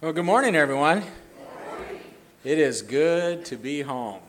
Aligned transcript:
Well, 0.00 0.12
good 0.12 0.26
morning, 0.26 0.54
everyone. 0.54 1.02
It 2.44 2.60
is 2.60 2.82
good 2.82 3.44
to 3.46 3.56
be 3.56 3.82
home. 3.82 4.20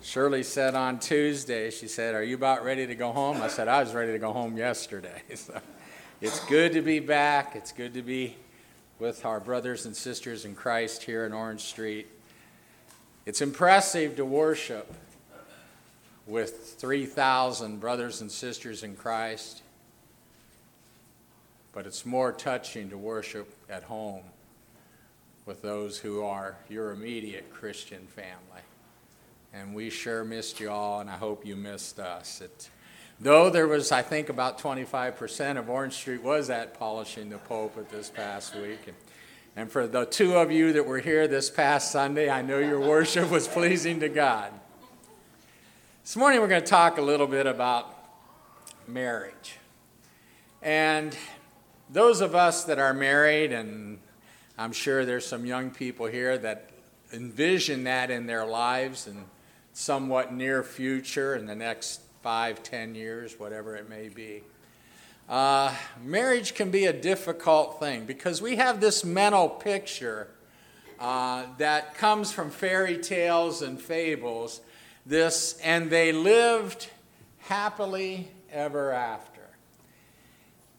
Shirley 0.00 0.42
said 0.42 0.74
on 0.74 0.98
Tuesday, 0.98 1.70
she 1.70 1.86
said, 1.86 2.14
Are 2.14 2.24
you 2.24 2.34
about 2.34 2.64
ready 2.64 2.86
to 2.86 2.94
go 2.94 3.12
home? 3.12 3.42
I 3.42 3.48
said, 3.48 3.68
I 3.68 3.82
was 3.82 3.92
ready 3.92 4.12
to 4.12 4.18
go 4.18 4.32
home 4.32 4.56
yesterday. 4.56 5.20
So 5.36 5.60
it's 6.22 6.40
good 6.46 6.72
to 6.72 6.80
be 6.80 6.98
back. 6.98 7.54
It's 7.54 7.72
good 7.72 7.92
to 7.92 8.00
be 8.00 8.38
with 8.98 9.26
our 9.26 9.38
brothers 9.38 9.84
and 9.84 9.94
sisters 9.94 10.46
in 10.46 10.54
Christ 10.54 11.02
here 11.02 11.26
in 11.26 11.34
Orange 11.34 11.60
Street. 11.60 12.06
It's 13.26 13.42
impressive 13.42 14.16
to 14.16 14.24
worship 14.24 14.94
with 16.26 16.74
3,000 16.78 17.80
brothers 17.80 18.22
and 18.22 18.32
sisters 18.32 18.82
in 18.82 18.96
Christ, 18.96 19.60
but 21.72 21.86
it's 21.86 22.04
more 22.04 22.32
touching 22.32 22.90
to 22.90 22.98
worship 22.98 23.54
at 23.68 23.84
home 23.84 24.24
with 25.46 25.62
those 25.62 25.98
who 25.98 26.22
are 26.22 26.56
your 26.68 26.92
immediate 26.92 27.52
Christian 27.52 28.06
family. 28.06 28.62
And 29.52 29.74
we 29.74 29.90
sure 29.90 30.24
missed 30.24 30.60
you 30.60 30.70
all, 30.70 31.00
and 31.00 31.10
I 31.10 31.16
hope 31.16 31.44
you 31.44 31.56
missed 31.56 31.98
us. 31.98 32.40
It, 32.40 32.70
though 33.20 33.50
there 33.50 33.66
was, 33.66 33.92
I 33.92 34.02
think, 34.02 34.28
about 34.28 34.58
25% 34.58 35.58
of 35.58 35.68
Orange 35.68 35.94
Street 35.94 36.22
was 36.22 36.48
at 36.48 36.78
polishing 36.78 37.28
the 37.30 37.38
pulpit 37.38 37.90
this 37.90 38.08
past 38.08 38.54
week. 38.54 38.80
And, 38.86 38.96
and 39.56 39.70
for 39.70 39.86
the 39.86 40.06
two 40.06 40.36
of 40.36 40.50
you 40.50 40.72
that 40.74 40.86
were 40.86 41.00
here 41.00 41.26
this 41.26 41.50
past 41.50 41.90
Sunday, 41.90 42.30
I 42.30 42.42
know 42.42 42.58
your 42.58 42.80
worship 42.80 43.30
was 43.30 43.48
pleasing 43.48 44.00
to 44.00 44.08
God. 44.08 44.52
This 46.02 46.16
morning 46.16 46.40
we're 46.40 46.48
going 46.48 46.62
to 46.62 46.66
talk 46.66 46.98
a 46.98 47.02
little 47.02 47.26
bit 47.26 47.46
about 47.46 47.94
marriage. 48.88 49.56
And 50.62 51.16
those 51.92 52.22
of 52.22 52.34
us 52.34 52.64
that 52.64 52.78
are 52.78 52.94
married, 52.94 53.52
and 53.52 53.98
I'm 54.56 54.72
sure 54.72 55.04
there's 55.04 55.26
some 55.26 55.44
young 55.44 55.70
people 55.70 56.06
here 56.06 56.38
that 56.38 56.70
envision 57.12 57.84
that 57.84 58.10
in 58.10 58.26
their 58.26 58.46
lives 58.46 59.06
and 59.06 59.26
somewhat 59.74 60.32
near 60.32 60.62
future 60.62 61.36
in 61.36 61.46
the 61.46 61.54
next 61.54 62.00
five, 62.22 62.62
ten 62.62 62.94
years, 62.94 63.38
whatever 63.38 63.76
it 63.76 63.90
may 63.90 64.08
be. 64.08 64.42
Uh, 65.28 65.74
marriage 66.02 66.54
can 66.54 66.70
be 66.70 66.86
a 66.86 66.92
difficult 66.92 67.78
thing 67.78 68.06
because 68.06 68.40
we 68.40 68.56
have 68.56 68.80
this 68.80 69.04
mental 69.04 69.48
picture 69.48 70.28
uh, 70.98 71.44
that 71.58 71.94
comes 71.94 72.32
from 72.32 72.50
fairy 72.50 72.96
tales 72.96 73.60
and 73.60 73.80
fables 73.80 74.62
this, 75.04 75.58
and 75.62 75.90
they 75.90 76.12
lived 76.12 76.88
happily 77.40 78.30
ever 78.50 78.92
after. 78.92 79.31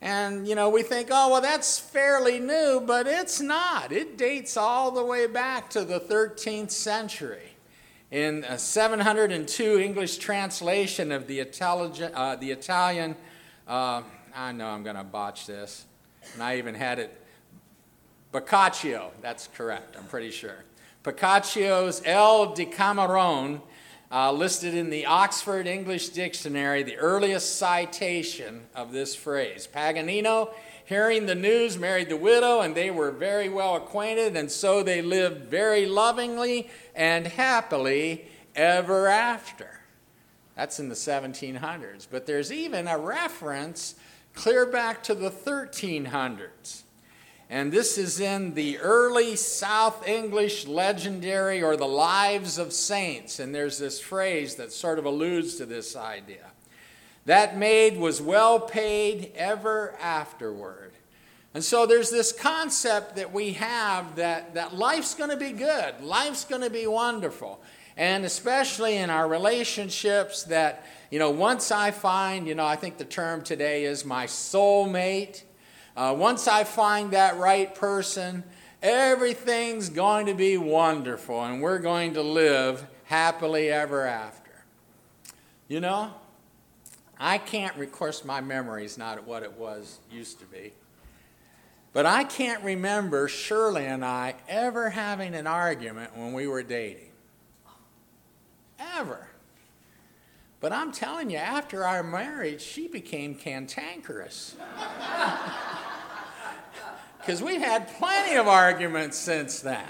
And, 0.04 0.46
you 0.46 0.54
know, 0.54 0.68
we 0.68 0.84
think, 0.84 1.08
oh, 1.12 1.30
well, 1.30 1.40
that's 1.40 1.80
fairly 1.80 2.38
new, 2.38 2.84
but 2.86 3.08
it's 3.08 3.40
not. 3.40 3.94
It 3.94 4.18
dates 4.18 4.58
all 4.58 4.92
the 4.92 5.04
way 5.04 5.28
back 5.28 5.70
to 5.70 5.86
the 5.86 5.98
13th 5.98 6.72
century. 6.72 7.56
In 8.12 8.44
a 8.44 8.60
702 8.60 9.80
English 9.80 10.18
translation 10.18 11.14
of 11.14 11.28
the, 11.28 11.40
uh, 11.40 12.36
the 12.36 12.52
Italian, 12.52 13.16
uh, 13.66 14.02
I 14.36 14.52
know 14.52 14.68
I'm 14.68 14.84
going 14.84 14.98
to 14.98 15.06
botch 15.06 15.48
this, 15.48 15.86
and 16.34 16.44
I 16.44 16.58
even 16.58 16.76
had 16.76 17.00
it, 17.00 17.18
Boccaccio, 18.34 19.12
that's 19.22 19.48
correct, 19.56 19.96
I'm 19.98 20.08
pretty 20.08 20.32
sure. 20.32 20.66
Boccaccio's 21.04 22.02
El 22.04 22.54
Decameron 22.54 23.62
uh, 24.14 24.32
listed 24.32 24.76
in 24.76 24.92
the 24.92 25.08
Oxford 25.08 25.66
English 25.66 26.10
Dictionary 26.10 26.84
the 26.84 26.98
earliest 26.98 27.58
citation 27.58 28.68
of 28.76 28.92
this 28.92 29.16
phrase. 29.16 29.68
Paganino, 29.68 30.54
hearing 30.86 31.26
the 31.26 31.34
news, 31.34 31.80
married 31.80 32.10
the 32.10 32.18
widow, 32.18 32.62
and 32.62 32.76
they 32.76 32.92
were 32.92 33.10
very 33.10 33.50
well 33.50 33.76
acquainted, 33.76 34.38
and 34.38 34.52
so 34.52 34.84
they 34.84 35.02
lived 35.02 35.50
very 35.50 35.88
lovingly 35.88 36.70
and 36.94 37.26
happily 37.26 38.28
ever 38.56 39.08
after. 39.08 39.82
That's 40.56 40.80
in 40.80 40.90
the 40.90 40.96
1700s. 40.96 42.06
But 42.10 42.28
there's 42.28 42.52
even 42.52 42.88
a 42.88 43.00
reference 43.00 43.96
clear 44.36 44.68
back 44.68 45.02
to 45.04 45.16
the 45.16 45.32
1300s. 45.32 46.84
And 47.54 47.72
this 47.72 48.00
is 48.00 48.20
in 48.20 48.56
the 48.56 48.80
early 48.80 49.36
South 49.36 50.08
English 50.08 50.66
legendary 50.66 51.62
or 51.62 51.78
the 51.78 51.86
lives 51.86 52.58
of 52.58 52.74
saints. 52.74 53.38
And 53.40 53.54
there's 53.54 53.78
this 53.78 54.00
phrase 54.00 54.56
that 54.56 54.72
sort 54.72 54.98
of 54.98 55.06
alludes 55.06 55.58
to 55.58 55.68
this 55.68 55.96
idea. 55.96 56.48
That 57.26 57.56
maid 57.56 58.00
was 58.00 58.20
well 58.20 58.60
paid 58.60 59.34
ever 59.36 59.96
afterward. 60.02 60.94
And 61.54 61.64
so 61.64 61.86
there's 61.86 62.10
this 62.10 62.32
concept 62.32 63.18
that 63.18 63.32
we 63.32 63.54
have 63.54 64.16
that, 64.16 64.56
that 64.56 64.74
life's 64.74 65.14
going 65.14 65.30
to 65.30 65.38
be 65.38 65.52
good, 65.52 66.02
life's 66.02 66.46
going 66.46 66.64
to 66.64 66.72
be 66.72 66.88
wonderful. 66.88 67.62
And 67.96 68.26
especially 68.26 68.98
in 68.98 69.12
our 69.12 69.28
relationships, 69.28 70.42
that, 70.46 70.88
you 71.12 71.20
know, 71.20 71.30
once 71.30 71.70
I 71.70 71.92
find, 71.92 72.48
you 72.48 72.56
know, 72.56 72.66
I 72.66 72.78
think 72.78 72.98
the 72.98 73.06
term 73.06 73.44
today 73.44 73.86
is 73.86 74.04
my 74.04 74.26
soulmate 74.26 75.44
uh, 75.96 76.16
once 76.18 76.48
I 76.48 76.64
find 76.64 77.12
that 77.12 77.38
right 77.38 77.74
person, 77.74 78.44
everything's 78.82 79.90
going 79.90 80.26
to 80.26 80.34
be 80.34 80.58
wonderful 80.58 81.44
and 81.44 81.62
we're 81.62 81.80
going 81.80 82.16
to 82.16 82.22
live 82.22 82.86
happily 83.06 83.70
ever 83.70 84.06
after. 84.06 84.52
You 85.68 85.80
know, 85.80 86.14
I 87.20 87.38
can't, 87.38 87.80
of 87.80 87.92
course, 87.92 88.26
my 88.26 88.42
memory 88.42 88.86
is 88.86 88.98
not 88.98 89.26
what 89.26 89.44
it 89.44 89.54
was, 89.54 90.00
used 90.12 90.40
to 90.40 90.46
be. 90.46 90.74
But 91.94 92.08
I 92.08 92.24
can't 92.24 92.64
remember 92.64 93.28
Shirley 93.28 93.86
and 93.86 94.04
I 94.04 94.34
ever 94.50 94.90
having 94.90 95.36
an 95.36 95.46
argument 95.46 96.18
when 96.18 96.34
we 96.34 96.48
were 96.48 96.64
dating. 96.64 97.12
Ever. 98.96 99.28
But 100.60 100.74
I'm 100.74 100.92
telling 100.92 101.30
you, 101.30 101.38
after 101.38 101.86
our 101.86 102.04
marriage, 102.04 102.62
she 102.62 102.88
became 102.88 103.36
cantankerous. 103.36 104.56
because 107.26 107.42
we've 107.42 107.62
had 107.62 107.88
plenty 107.98 108.36
of 108.36 108.50
arguments 108.50 109.18
since 109.18 109.62
then. 109.62 109.88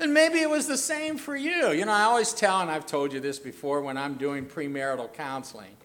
And 0.00 0.14
maybe 0.14 0.38
it 0.38 0.48
was 0.48 0.66
the 0.66 0.78
same 0.78 1.18
for 1.18 1.36
you. 1.36 1.72
You 1.72 1.84
know, 1.84 1.92
I 1.92 2.04
always 2.04 2.32
tell, 2.32 2.60
and 2.60 2.70
I've 2.70 2.86
told 2.86 3.12
you 3.12 3.20
this 3.20 3.38
before 3.38 3.82
when 3.82 3.98
I'm 3.98 4.14
doing 4.14 4.46
premarital 4.46 5.12
counseling, 5.12 5.76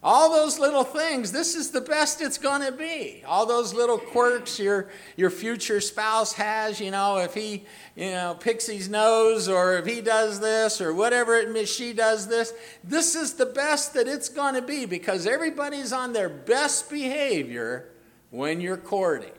all 0.00 0.30
those 0.30 0.60
little 0.60 0.84
things, 0.84 1.32
this 1.32 1.56
is 1.56 1.72
the 1.72 1.80
best 1.80 2.20
it's 2.20 2.38
going 2.38 2.62
to 2.62 2.70
be. 2.70 3.24
All 3.26 3.44
those 3.44 3.74
little 3.74 3.98
quirks 3.98 4.60
your, 4.60 4.88
your 5.16 5.30
future 5.30 5.80
spouse 5.80 6.32
has, 6.34 6.78
you 6.80 6.92
know, 6.92 7.18
if 7.18 7.34
he, 7.34 7.64
you 7.96 8.12
know, 8.12 8.36
picks 8.38 8.68
his 8.68 8.88
nose 8.88 9.48
or 9.48 9.78
if 9.78 9.86
he 9.86 10.00
does 10.00 10.38
this 10.38 10.80
or 10.80 10.94
whatever 10.94 11.34
it 11.34 11.50
means, 11.50 11.68
she 11.68 11.92
does 11.92 12.28
this, 12.28 12.54
this 12.84 13.16
is 13.16 13.34
the 13.34 13.46
best 13.46 13.94
that 13.94 14.06
it's 14.06 14.28
going 14.28 14.54
to 14.54 14.62
be 14.62 14.86
because 14.86 15.26
everybody's 15.26 15.92
on 15.92 16.12
their 16.12 16.28
best 16.28 16.88
behavior 16.88 17.88
when 18.30 18.60
you're 18.60 18.76
courting. 18.76 19.32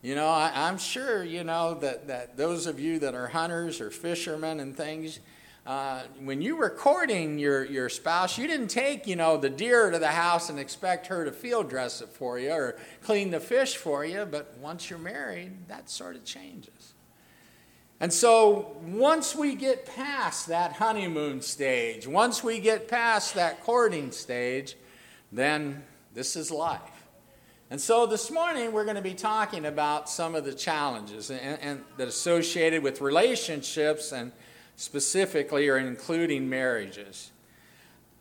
You 0.00 0.14
know, 0.14 0.28
I, 0.28 0.68
am 0.68 0.78
sure, 0.78 1.24
you 1.24 1.42
know, 1.42 1.74
that, 1.74 2.06
that 2.06 2.36
those 2.36 2.66
of 2.66 2.78
you 2.78 3.00
that 3.00 3.16
are 3.16 3.26
hunters 3.26 3.80
or 3.80 3.90
fishermen 3.90 4.60
and 4.60 4.76
things, 4.76 5.18
uh, 5.66 6.02
when 6.22 6.40
you 6.40 6.54
were 6.54 6.70
courting 6.70 7.36
your, 7.36 7.64
your 7.64 7.88
spouse, 7.88 8.38
you 8.38 8.46
didn't 8.46 8.68
take, 8.68 9.08
you 9.08 9.16
know, 9.16 9.36
the 9.36 9.50
deer 9.50 9.90
to 9.90 9.98
the 9.98 10.06
house 10.08 10.50
and 10.50 10.58
expect 10.58 11.08
her 11.08 11.24
to 11.24 11.32
field 11.32 11.68
dress 11.68 12.00
it 12.00 12.10
for 12.10 12.38
you 12.38 12.52
or 12.52 12.78
clean 13.02 13.32
the 13.32 13.40
fish 13.40 13.76
for 13.76 14.04
you. 14.04 14.24
But 14.24 14.56
once 14.58 14.88
you're 14.88 15.00
married, 15.00 15.66
that 15.66 15.90
sort 15.90 16.14
of 16.14 16.24
changes. 16.24 16.94
And 17.98 18.12
so 18.12 18.76
once 18.82 19.34
we 19.34 19.56
get 19.56 19.84
past 19.84 20.46
that 20.46 20.74
honeymoon 20.74 21.42
stage, 21.42 22.06
once 22.06 22.44
we 22.44 22.60
get 22.60 22.86
past 22.86 23.34
that 23.34 23.64
courting 23.64 24.12
stage, 24.12 24.76
then 25.32 25.82
this 26.14 26.36
is 26.36 26.52
life. 26.52 26.97
And 27.70 27.78
so 27.78 28.06
this 28.06 28.30
morning 28.30 28.72
we're 28.72 28.84
going 28.84 28.96
to 28.96 29.02
be 29.02 29.12
talking 29.12 29.66
about 29.66 30.08
some 30.08 30.34
of 30.34 30.46
the 30.46 30.54
challenges 30.54 31.28
and, 31.28 31.60
and 31.60 31.84
that 31.98 32.08
associated 32.08 32.82
with 32.82 33.02
relationships 33.02 34.10
and 34.10 34.32
specifically 34.76 35.68
or 35.68 35.76
including 35.76 36.48
marriages. 36.48 37.30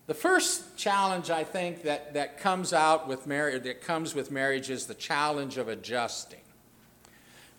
The 0.08 0.14
first 0.14 0.76
challenge 0.76 1.30
I 1.30 1.46
think 1.46 1.84
that, 1.84 2.14
that 2.14 2.40
comes 2.40 2.74
out 2.74 3.08
with 3.08 3.26
marriage 3.26 3.64
that 3.64 3.82
comes 3.82 4.14
with 4.14 4.32
marriage 4.32 4.70
is 4.70 4.86
the 4.86 4.94
challenge 4.94 5.58
of 5.58 5.70
adjusting. 5.70 6.42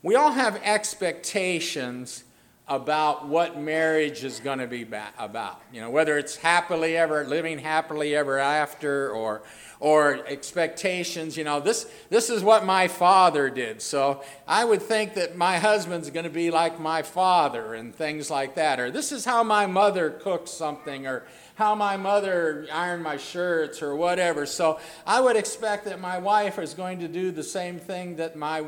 We 0.02 0.14
all 0.14 0.32
have 0.32 0.61
expectations 0.62 2.25
about 2.69 3.26
what 3.26 3.58
marriage 3.58 4.25
is 4.25 4.41
going 4.41 4.58
to 4.58 4.67
be 4.67 4.87
about. 5.19 5.62
You 5.73 5.81
know, 5.81 5.88
whether 5.88 6.19
it's 6.19 6.37
happily 6.37 6.99
ever 6.99 7.25
living 7.25 7.58
happily 7.58 8.14
ever 8.14 8.38
after 8.38 9.11
or 9.11 9.43
or 9.80 10.26
expectations, 10.26 11.36
you 11.36 11.44
know, 11.44 11.60
this 11.60 11.86
this 12.10 12.30
is 12.30 12.42
what 12.42 12.64
my 12.64 12.88
father 12.88 13.48
did. 13.48 13.80
So 13.80 14.22
I 14.46 14.64
would 14.64 14.82
think 14.82 15.14
that 15.14 15.36
my 15.36 15.58
husband's 15.58 16.10
going 16.10 16.25
to 16.25 16.30
be 16.30 16.50
like 16.50 16.80
my 16.80 17.02
father 17.02 17.75
and 17.75 17.94
things 17.94 18.30
like 18.30 18.56
that 18.56 18.80
or 18.80 18.90
this 18.90 19.12
is 19.12 19.25
how 19.25 19.42
my 19.42 19.66
mother 19.66 20.10
cooks 20.10 20.50
something 20.50 21.06
or 21.06 21.25
how 21.54 21.75
my 21.75 21.96
mother 21.96 22.66
ironed 22.72 23.02
my 23.02 23.16
shirts 23.16 23.82
or 23.82 23.96
whatever. 23.96 24.46
So 24.46 24.78
I 25.04 25.20
would 25.20 25.34
expect 25.34 25.86
that 25.86 26.00
my 26.00 26.19
wife 26.19 26.58
is 26.58 26.72
going 26.72 27.00
to 27.00 27.08
do 27.08 27.32
the 27.32 27.42
same 27.42 27.81
thing 27.81 28.16
that 28.16 28.36
my 28.36 28.64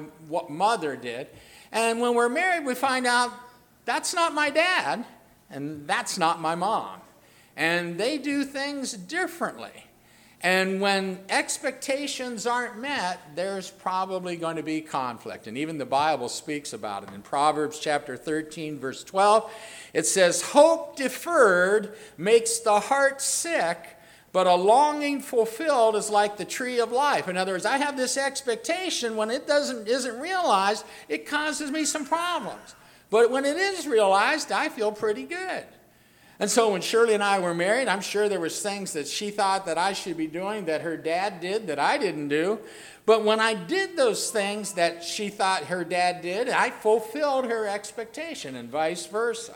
mother 0.49 0.97
did. 0.97 1.29
And 1.71 2.01
when 2.01 2.15
we're 2.15 2.29
married, 2.29 2.67
we 2.67 2.75
find 2.75 3.07
out 3.07 3.31
that's 3.85 4.13
not 4.13 4.35
my 4.35 4.51
dad, 4.51 5.05
and 5.51 5.87
that's 5.87 6.19
not 6.19 6.41
my 6.41 6.55
mom. 6.55 7.01
And 7.57 7.99
they 7.99 8.19
do 8.19 8.45
things 8.45 8.93
differently. 8.93 9.85
And 10.43 10.81
when 10.81 11.19
expectations 11.29 12.47
aren't 12.47 12.79
met, 12.79 13.21
there's 13.35 13.71
probably 13.71 14.37
going 14.37 14.57
to 14.57 14.63
be 14.63 14.81
conflict. 14.81 15.47
And 15.47 15.59
even 15.59 15.77
the 15.77 15.85
Bible 15.85 16.31
speaks 16.31 16.73
about 16.73 17.03
it. 17.03 17.11
In 17.13 17.21
Proverbs 17.21 17.79
chapter 17.79 18.17
13, 18.17 18.79
verse 18.79 19.05
12, 19.05 19.53
it 19.93 20.07
says, 20.07 20.41
Hope 20.41 20.97
deferred 20.97 21.95
makes 22.17 22.59
the 22.61 22.81
heart 22.81 23.21
sick, 23.21 23.99
but 24.33 24.47
a 24.47 24.55
longing 24.55 25.21
fulfilled 25.21 25.95
is 25.95 26.09
like 26.09 26.39
the 26.39 26.47
tree 26.47 26.81
of 26.81 26.91
life. 26.91 27.29
In 27.29 27.37
other 27.37 27.53
words, 27.53 27.67
I 27.67 27.77
have 27.77 27.99
this 27.99 28.17
expectation. 28.17 29.17
When 29.17 29.31
it 29.31 29.47
doesn't, 29.47 29.89
isn't 29.89 30.19
realized, 30.21 30.87
it 31.11 31.27
causes 31.27 31.71
me 31.71 31.85
some 31.85 32.07
problems. 32.07 32.75
But 33.11 33.31
when 33.31 33.45
it 33.45 33.59
is 33.59 33.87
realized, 33.87 34.53
I 34.53 34.71
feel 34.71 34.93
pretty 34.93 35.25
good. 35.25 35.65
And 36.41 36.51
so 36.51 36.73
when 36.73 36.81
Shirley 36.81 37.13
and 37.13 37.23
I 37.23 37.39
were 37.39 37.53
married, 37.53 37.87
I'm 37.87 38.01
sure 38.01 38.27
there 38.29 38.41
was 38.41 38.63
things 38.63 38.95
that 38.95 39.07
she 39.07 39.31
thought 39.31 39.67
that 39.67 39.77
I 39.77 39.93
should 39.93 40.17
be 40.17 40.27
doing 40.27 40.65
that 40.65 40.81
her 40.81 40.97
dad 40.97 41.39
did 41.39 41.67
that 41.67 41.79
I 41.79 41.99
didn't 41.99 42.29
do. 42.29 42.59
But 43.05 43.25
when 43.25 43.41
I 43.41 43.53
did 43.53 43.95
those 43.95 44.31
things 44.31 44.73
that 44.73 45.05
she 45.05 45.29
thought 45.29 45.65
her 45.65 45.85
dad 45.85 46.23
did, 46.23 46.49
I 46.49 46.71
fulfilled 46.71 47.45
her 47.45 47.67
expectation 47.67 48.57
and 48.57 48.71
vice 48.71 49.05
versa. 49.05 49.55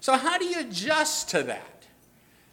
So 0.00 0.16
how 0.16 0.38
do 0.38 0.44
you 0.44 0.60
adjust 0.60 1.30
to 1.30 1.44
that? 1.44 1.71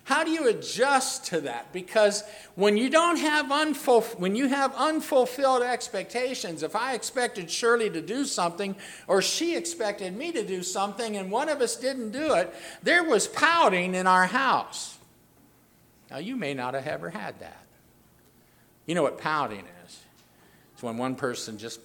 How 0.09 0.23
do 0.23 0.31
you 0.31 0.47
adjust 0.47 1.25
to 1.25 1.41
that? 1.41 1.71
Because 1.71 2.23
when 2.55 2.77
you 2.77 2.89
don't 2.89 3.17
have 3.17 3.51
unfulf- 3.51 4.17
when 4.17 4.35
you 4.35 4.47
have 4.47 4.73
unfulfilled 4.73 5.61
expectations, 5.61 6.63
if 6.63 6.75
I 6.75 6.95
expected 6.95 7.51
Shirley 7.51 7.91
to 7.91 8.01
do 8.01 8.25
something 8.25 8.75
or 9.05 9.21
she 9.21 9.55
expected 9.55 10.17
me 10.17 10.31
to 10.31 10.43
do 10.43 10.63
something 10.63 11.15
and 11.15 11.29
one 11.29 11.47
of 11.47 11.61
us 11.61 11.75
didn't 11.75 12.09
do 12.09 12.33
it, 12.33 12.51
there 12.81 13.03
was 13.03 13.27
pouting 13.27 13.93
in 13.93 14.07
our 14.07 14.25
house. 14.25 14.97
Now 16.09 16.17
you 16.17 16.35
may 16.35 16.55
not 16.55 16.73
have 16.73 16.87
ever 16.87 17.11
had 17.11 17.39
that. 17.41 17.67
You 18.87 18.95
know 18.95 19.03
what 19.03 19.19
pouting 19.19 19.65
is? 19.85 19.99
It's 20.73 20.81
when 20.81 20.97
one 20.97 21.13
person 21.13 21.59
just 21.59 21.81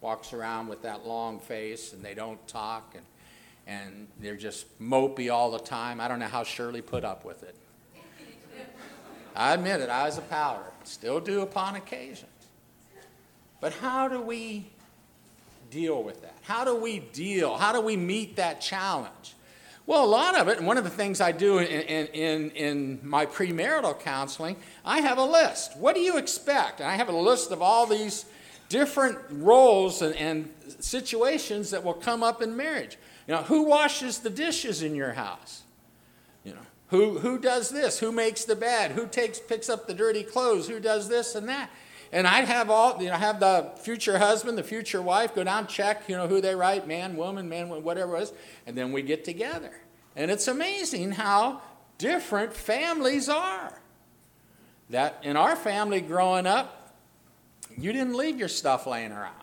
walks 0.00 0.32
around 0.32 0.66
with 0.66 0.82
that 0.82 1.06
long 1.06 1.38
face 1.38 1.92
and 1.92 2.02
they 2.02 2.14
don't 2.14 2.44
talk 2.48 2.96
and 2.96 3.04
and 3.68 4.08
they're 4.18 4.36
just 4.36 4.80
mopey 4.80 5.30
all 5.30 5.50
the 5.50 5.58
time. 5.58 6.00
I 6.00 6.08
don't 6.08 6.18
know 6.18 6.26
how 6.26 6.42
Shirley 6.42 6.80
put 6.80 7.04
up 7.04 7.24
with 7.24 7.42
it. 7.42 7.54
I 9.36 9.54
admit 9.54 9.80
it, 9.80 9.90
I 9.90 10.06
was 10.06 10.18
a 10.18 10.22
powder, 10.22 10.64
still 10.82 11.20
do 11.20 11.42
upon 11.42 11.76
occasions. 11.76 12.24
But 13.60 13.72
how 13.74 14.08
do 14.08 14.20
we 14.20 14.66
deal 15.70 16.02
with 16.02 16.22
that? 16.22 16.34
How 16.42 16.64
do 16.64 16.74
we 16.74 16.98
deal? 16.98 17.56
How 17.56 17.72
do 17.72 17.80
we 17.80 17.96
meet 17.96 18.36
that 18.36 18.60
challenge? 18.60 19.34
Well, 19.86 20.04
a 20.04 20.06
lot 20.06 20.36
of 20.36 20.48
it, 20.48 20.58
and 20.58 20.66
one 20.66 20.76
of 20.76 20.84
the 20.84 20.90
things 20.90 21.20
I 21.20 21.32
do 21.32 21.58
in, 21.58 22.06
in, 22.08 22.50
in, 22.50 23.00
my 23.02 23.26
premarital 23.26 24.00
counseling, 24.00 24.56
I 24.84 25.00
have 25.00 25.18
a 25.18 25.24
list. 25.24 25.76
What 25.76 25.94
do 25.94 26.00
you 26.00 26.18
expect? 26.18 26.80
And 26.80 26.88
I 26.88 26.96
have 26.96 27.08
a 27.08 27.16
list 27.16 27.52
of 27.52 27.62
all 27.62 27.86
these 27.86 28.26
different 28.68 29.18
roles 29.30 30.02
and, 30.02 30.14
and 30.16 30.52
situations 30.80 31.70
that 31.70 31.84
will 31.84 31.94
come 31.94 32.22
up 32.22 32.42
in 32.42 32.56
marriage. 32.56 32.98
You 33.28 33.34
know, 33.34 33.42
who 33.42 33.64
washes 33.64 34.20
the 34.20 34.30
dishes 34.30 34.82
in 34.82 34.94
your 34.94 35.12
house? 35.12 35.62
You 36.44 36.54
know, 36.54 36.66
who, 36.88 37.18
who 37.18 37.38
does 37.38 37.68
this? 37.68 37.98
Who 37.98 38.10
makes 38.10 38.46
the 38.46 38.56
bed? 38.56 38.92
Who 38.92 39.06
takes, 39.06 39.38
picks 39.38 39.68
up 39.68 39.86
the 39.86 39.92
dirty 39.92 40.22
clothes? 40.22 40.66
Who 40.66 40.80
does 40.80 41.08
this 41.10 41.34
and 41.34 41.46
that? 41.48 41.70
And 42.10 42.26
I'd 42.26 42.46
have 42.46 42.70
all, 42.70 43.02
you 43.02 43.10
know, 43.10 43.16
have 43.16 43.38
the 43.38 43.70
future 43.82 44.16
husband, 44.16 44.56
the 44.56 44.62
future 44.62 45.02
wife 45.02 45.34
go 45.34 45.44
down, 45.44 45.66
check, 45.66 46.08
you 46.08 46.16
know, 46.16 46.26
who 46.26 46.40
they 46.40 46.54
write, 46.54 46.88
man, 46.88 47.16
woman, 47.16 47.50
man, 47.50 47.68
whatever 47.68 48.16
it 48.16 48.22
is, 48.22 48.32
and 48.66 48.76
then 48.76 48.92
we 48.92 49.02
get 49.02 49.26
together. 49.26 49.72
And 50.16 50.30
it's 50.30 50.48
amazing 50.48 51.12
how 51.12 51.60
different 51.98 52.54
families 52.54 53.28
are. 53.28 53.78
That 54.88 55.18
in 55.22 55.36
our 55.36 55.54
family 55.54 56.00
growing 56.00 56.46
up, 56.46 56.96
you 57.76 57.92
didn't 57.92 58.16
leave 58.16 58.38
your 58.38 58.48
stuff 58.48 58.86
laying 58.86 59.12
around. 59.12 59.34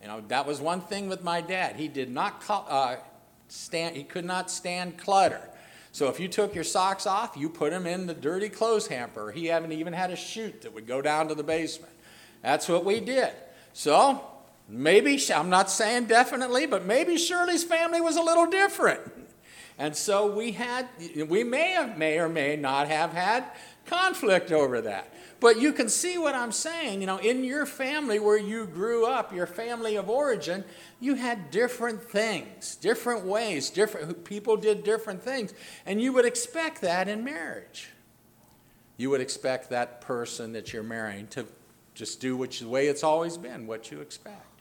You 0.00 0.08
know, 0.08 0.24
that 0.26 0.44
was 0.44 0.60
one 0.60 0.80
thing 0.80 1.08
with 1.08 1.22
my 1.22 1.40
dad. 1.40 1.76
He 1.76 1.86
did 1.86 2.10
not 2.10 2.42
uh, 2.48 2.96
stand, 3.52 3.96
he 3.96 4.04
could 4.04 4.24
not 4.24 4.50
stand 4.50 4.98
clutter. 4.98 5.48
So 5.92 6.08
if 6.08 6.18
you 6.18 6.26
took 6.26 6.54
your 6.54 6.64
socks 6.64 7.06
off, 7.06 7.36
you 7.36 7.50
put 7.50 7.70
them 7.70 7.86
in 7.86 8.06
the 8.06 8.14
dirty 8.14 8.48
clothes 8.48 8.86
hamper. 8.86 9.30
He 9.30 9.46
haven't 9.46 9.72
even 9.72 9.92
had 9.92 10.10
a 10.10 10.16
chute 10.16 10.62
that 10.62 10.72
would 10.72 10.86
go 10.86 11.02
down 11.02 11.28
to 11.28 11.34
the 11.34 11.42
basement. 11.42 11.92
That's 12.40 12.68
what 12.68 12.84
we 12.84 12.98
did. 12.98 13.30
So 13.74 14.26
maybe, 14.68 15.20
I'm 15.32 15.50
not 15.50 15.70
saying 15.70 16.06
definitely, 16.06 16.66
but 16.66 16.86
maybe 16.86 17.18
Shirley's 17.18 17.62
family 17.62 18.00
was 18.00 18.16
a 18.16 18.22
little 18.22 18.46
different. 18.46 19.00
And 19.78 19.94
so 19.94 20.34
we 20.34 20.52
had, 20.52 20.88
we 21.28 21.44
may 21.44 21.72
have, 21.72 21.98
may 21.98 22.18
or 22.18 22.28
may 22.28 22.56
not 22.56 22.88
have 22.88 23.12
had 23.12 23.44
conflict 23.86 24.50
over 24.50 24.80
that. 24.82 25.12
But 25.42 25.60
you 25.60 25.72
can 25.72 25.88
see 25.88 26.18
what 26.18 26.36
I'm 26.36 26.52
saying. 26.52 27.00
You 27.00 27.08
know, 27.08 27.18
in 27.18 27.42
your 27.42 27.66
family 27.66 28.20
where 28.20 28.38
you 28.38 28.64
grew 28.64 29.06
up, 29.06 29.32
your 29.32 29.48
family 29.48 29.96
of 29.96 30.08
origin, 30.08 30.62
you 31.00 31.16
had 31.16 31.50
different 31.50 32.00
things, 32.00 32.76
different 32.76 33.24
ways, 33.24 33.68
different 33.68 34.22
people 34.22 34.56
did 34.56 34.84
different 34.84 35.20
things. 35.20 35.52
And 35.84 36.00
you 36.00 36.12
would 36.12 36.24
expect 36.24 36.80
that 36.82 37.08
in 37.08 37.24
marriage. 37.24 37.88
You 38.96 39.10
would 39.10 39.20
expect 39.20 39.68
that 39.70 40.00
person 40.00 40.52
that 40.52 40.72
you're 40.72 40.84
marrying 40.84 41.26
to 41.28 41.44
just 41.92 42.20
do 42.20 42.36
you, 42.36 42.46
the 42.46 42.68
way 42.68 42.86
it's 42.86 43.02
always 43.02 43.36
been, 43.36 43.66
what 43.66 43.90
you 43.90 44.00
expect. 44.00 44.60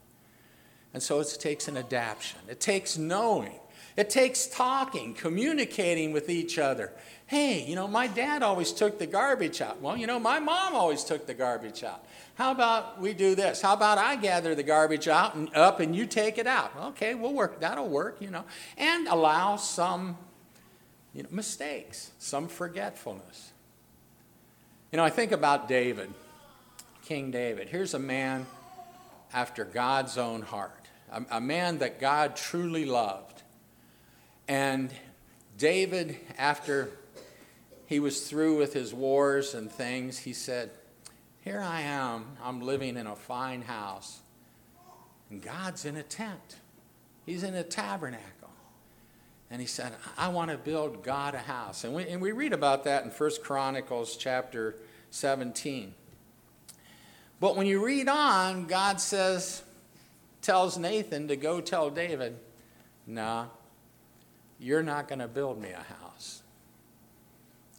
And 0.96 1.04
so 1.04 1.20
it 1.20 1.38
takes 1.40 1.68
an 1.68 1.78
adaptation. 1.78 2.40
It 2.50 2.60
takes 2.60 2.98
knowing. 2.98 3.60
It 3.98 4.10
takes 4.10 4.48
talking, 4.48 5.14
communicating 5.14 6.14
with 6.14 6.30
each 6.30 6.58
other. 6.58 6.92
Hey, 7.28 7.64
you 7.64 7.76
know, 7.76 7.88
my 7.88 8.08
dad 8.08 8.44
always 8.44 8.72
took 8.72 9.00
the 9.00 9.08
garbage 9.08 9.62
out. 9.62 9.82
Well, 9.82 9.96
you 9.96 10.08
know, 10.08 10.20
my 10.20 10.40
mom 10.40 10.76
always 10.76 11.04
took 11.04 11.28
the 11.28 11.34
garbage 11.34 11.84
out. 11.84 12.04
How 12.36 12.52
about 12.52 13.00
we 13.00 13.14
do 13.14 13.36
this? 13.36 13.62
How 13.62 13.74
about 13.74 13.98
I 13.98 14.16
gather 14.16 14.56
the 14.56 14.64
garbage 14.64 15.08
out 15.08 15.36
and 15.36 15.54
up 15.56 15.80
and 15.80 15.96
you 15.96 16.06
take 16.06 16.38
it 16.38 16.48
out? 16.48 16.72
Okay, 16.78 17.14
we'll 17.14 17.34
work. 17.34 17.60
That'll 17.60 17.88
work, 17.88 18.18
you 18.20 18.32
know. 18.32 18.44
And 18.78 19.08
allow 19.08 19.58
some 19.58 20.18
you 21.14 21.24
know, 21.24 21.30
mistakes, 21.32 22.12
some 22.20 22.48
forgetfulness. 22.48 23.52
You 24.92 24.98
know, 24.98 25.04
I 25.04 25.10
think 25.10 25.32
about 25.32 25.68
David, 25.68 26.10
King 27.06 27.32
David. 27.32 27.70
Here's 27.70 27.94
a 27.94 28.00
man 28.00 28.46
after 29.34 29.64
God's 29.64 30.18
own 30.18 30.42
heart, 30.42 30.88
a, 31.12 31.24
a 31.32 31.42
man 31.42 31.78
that 31.78 32.00
God 32.00 32.36
truly 32.36 32.86
loved. 32.86 33.41
And 34.52 34.94
David, 35.58 36.18
after 36.38 36.90
he 37.86 38.02
was 38.02 38.28
through 38.28 38.58
with 38.58 38.74
his 38.74 38.94
wars 38.94 39.54
and 39.54 39.72
things, 39.72 40.18
he 40.18 40.34
said, 40.34 40.72
Here 41.40 41.62
I 41.62 41.80
am, 41.80 42.26
I'm 42.44 42.60
living 42.60 42.98
in 42.98 43.08
a 43.08 43.16
fine 43.16 43.62
house, 43.62 44.20
and 45.30 45.42
God's 45.42 45.86
in 45.86 45.96
a 45.96 46.04
tent. 46.04 46.58
He's 47.26 47.44
in 47.44 47.56
a 47.56 47.64
tabernacle. 47.64 48.50
And 49.50 49.62
he 49.62 49.68
said, 49.68 49.94
I 50.18 50.28
want 50.28 50.52
to 50.52 50.58
build 50.58 51.02
God 51.02 51.34
a 51.34 51.40
house. 51.40 51.86
And 51.86 51.94
we, 51.94 52.06
and 52.10 52.22
we 52.22 52.34
read 52.34 52.52
about 52.52 52.84
that 52.84 53.06
in 53.06 53.10
1 53.10 53.32
Chronicles 53.42 54.18
chapter 54.18 54.76
17. 55.12 55.94
But 57.40 57.56
when 57.56 57.68
you 57.68 57.86
read 57.86 58.10
on, 58.10 58.66
God 58.66 59.00
says, 59.00 59.64
tells 60.42 60.78
Nathan 60.78 61.30
to 61.30 61.38
go 61.38 61.62
tell 61.62 61.90
David, 61.90 62.38
nah, 63.08 63.46
you're 64.62 64.84
not 64.84 65.08
going 65.08 65.20
to 65.20 65.28
build 65.28 65.60
me 65.60 65.72
a 65.72 65.84
house. 66.02 66.44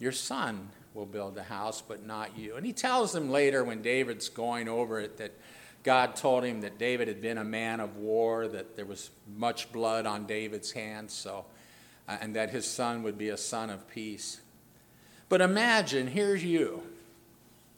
Your 0.00 0.12
son 0.12 0.68
will 0.94 1.06
build 1.06 1.36
the 1.36 1.44
house, 1.44 1.80
but 1.80 2.04
not 2.04 2.36
you. 2.36 2.56
And 2.56 2.66
he 2.66 2.72
tells 2.72 3.12
them 3.12 3.30
later 3.30 3.62
when 3.62 3.82
David's 3.82 4.28
going 4.28 4.68
over 4.68 4.98
it 4.98 5.16
that 5.18 5.32
God 5.84 6.16
told 6.16 6.44
him 6.44 6.60
that 6.62 6.78
David 6.78 7.06
had 7.06 7.22
been 7.22 7.38
a 7.38 7.44
man 7.44 7.78
of 7.78 7.96
war, 7.96 8.48
that 8.48 8.76
there 8.76 8.84
was 8.84 9.10
much 9.36 9.72
blood 9.72 10.06
on 10.06 10.26
David's 10.26 10.72
hands, 10.72 11.12
so, 11.12 11.44
uh, 12.08 12.18
and 12.20 12.34
that 12.34 12.50
his 12.50 12.66
son 12.66 13.04
would 13.04 13.16
be 13.16 13.28
a 13.28 13.36
son 13.36 13.70
of 13.70 13.88
peace. 13.88 14.40
But 15.28 15.40
imagine, 15.40 16.08
here's 16.08 16.44
you, 16.44 16.82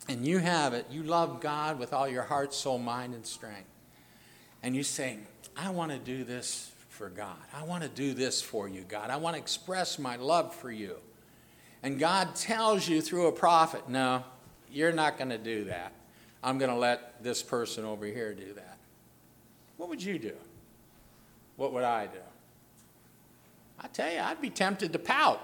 and 0.08 0.26
you 0.26 0.38
have 0.38 0.74
it. 0.74 0.86
You 0.90 1.02
love 1.02 1.40
God 1.40 1.78
with 1.78 1.92
all 1.92 2.08
your 2.08 2.24
heart, 2.24 2.52
soul, 2.52 2.78
mind, 2.78 3.14
and 3.14 3.24
strength. 3.24 3.68
And 4.62 4.74
you 4.74 4.82
say, 4.82 5.18
I 5.56 5.70
want 5.70 5.92
to 5.92 5.98
do 5.98 6.24
this 6.24 6.73
for 6.94 7.10
God. 7.10 7.36
I 7.52 7.64
want 7.64 7.82
to 7.82 7.88
do 7.88 8.14
this 8.14 8.40
for 8.40 8.68
you, 8.68 8.82
God. 8.82 9.10
I 9.10 9.16
want 9.16 9.34
to 9.34 9.42
express 9.42 9.98
my 9.98 10.14
love 10.14 10.54
for 10.54 10.70
you. 10.70 10.94
And 11.82 11.98
God 11.98 12.36
tells 12.36 12.88
you 12.88 13.02
through 13.02 13.26
a 13.26 13.32
prophet, 13.32 13.88
no, 13.88 14.22
you're 14.70 14.92
not 14.92 15.18
going 15.18 15.30
to 15.30 15.38
do 15.38 15.64
that. 15.64 15.92
I'm 16.42 16.56
going 16.56 16.70
to 16.70 16.76
let 16.76 17.22
this 17.22 17.42
person 17.42 17.84
over 17.84 18.06
here 18.06 18.32
do 18.32 18.52
that. 18.54 18.78
What 19.76 19.88
would 19.88 20.02
you 20.02 20.18
do? 20.18 20.34
What 21.56 21.72
would 21.72 21.84
I 21.84 22.06
do? 22.06 22.18
I 23.80 23.88
tell 23.88 24.12
you, 24.12 24.20
I'd 24.20 24.40
be 24.40 24.50
tempted 24.50 24.92
to 24.92 24.98
pout. 24.98 25.42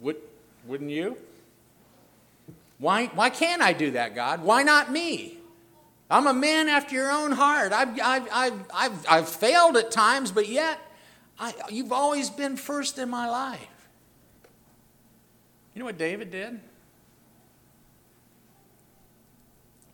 Would, 0.00 0.16
wouldn't 0.66 0.90
you? 0.90 1.18
Why, 2.78 3.06
why 3.06 3.28
can't 3.28 3.60
I 3.60 3.74
do 3.74 3.90
that, 3.90 4.14
God? 4.14 4.42
Why 4.42 4.62
not 4.62 4.90
me? 4.90 5.37
I'm 6.10 6.26
a 6.26 6.32
man 6.32 6.68
after 6.68 6.94
your 6.94 7.10
own 7.10 7.32
heart. 7.32 7.72
I've, 7.72 8.00
I've, 8.00 8.28
I've, 8.32 8.62
I've, 8.74 9.06
I've 9.08 9.28
failed 9.28 9.76
at 9.76 9.90
times, 9.90 10.32
but 10.32 10.48
yet 10.48 10.80
I, 11.38 11.54
you've 11.68 11.92
always 11.92 12.30
been 12.30 12.56
first 12.56 12.98
in 12.98 13.10
my 13.10 13.28
life. 13.28 13.88
You 15.74 15.80
know 15.80 15.84
what 15.84 15.98
David 15.98 16.30
did? 16.30 16.60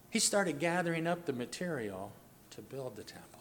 He 0.08 0.20
started 0.20 0.60
gathering 0.60 1.08
up 1.08 1.26
the 1.26 1.32
material 1.32 2.12
to 2.50 2.62
build 2.62 2.94
the 2.94 3.02
temple. 3.02 3.40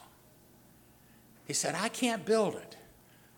He 1.46 1.54
said, 1.54 1.76
I 1.76 1.90
can't 1.90 2.26
build 2.26 2.56
it. 2.56 2.78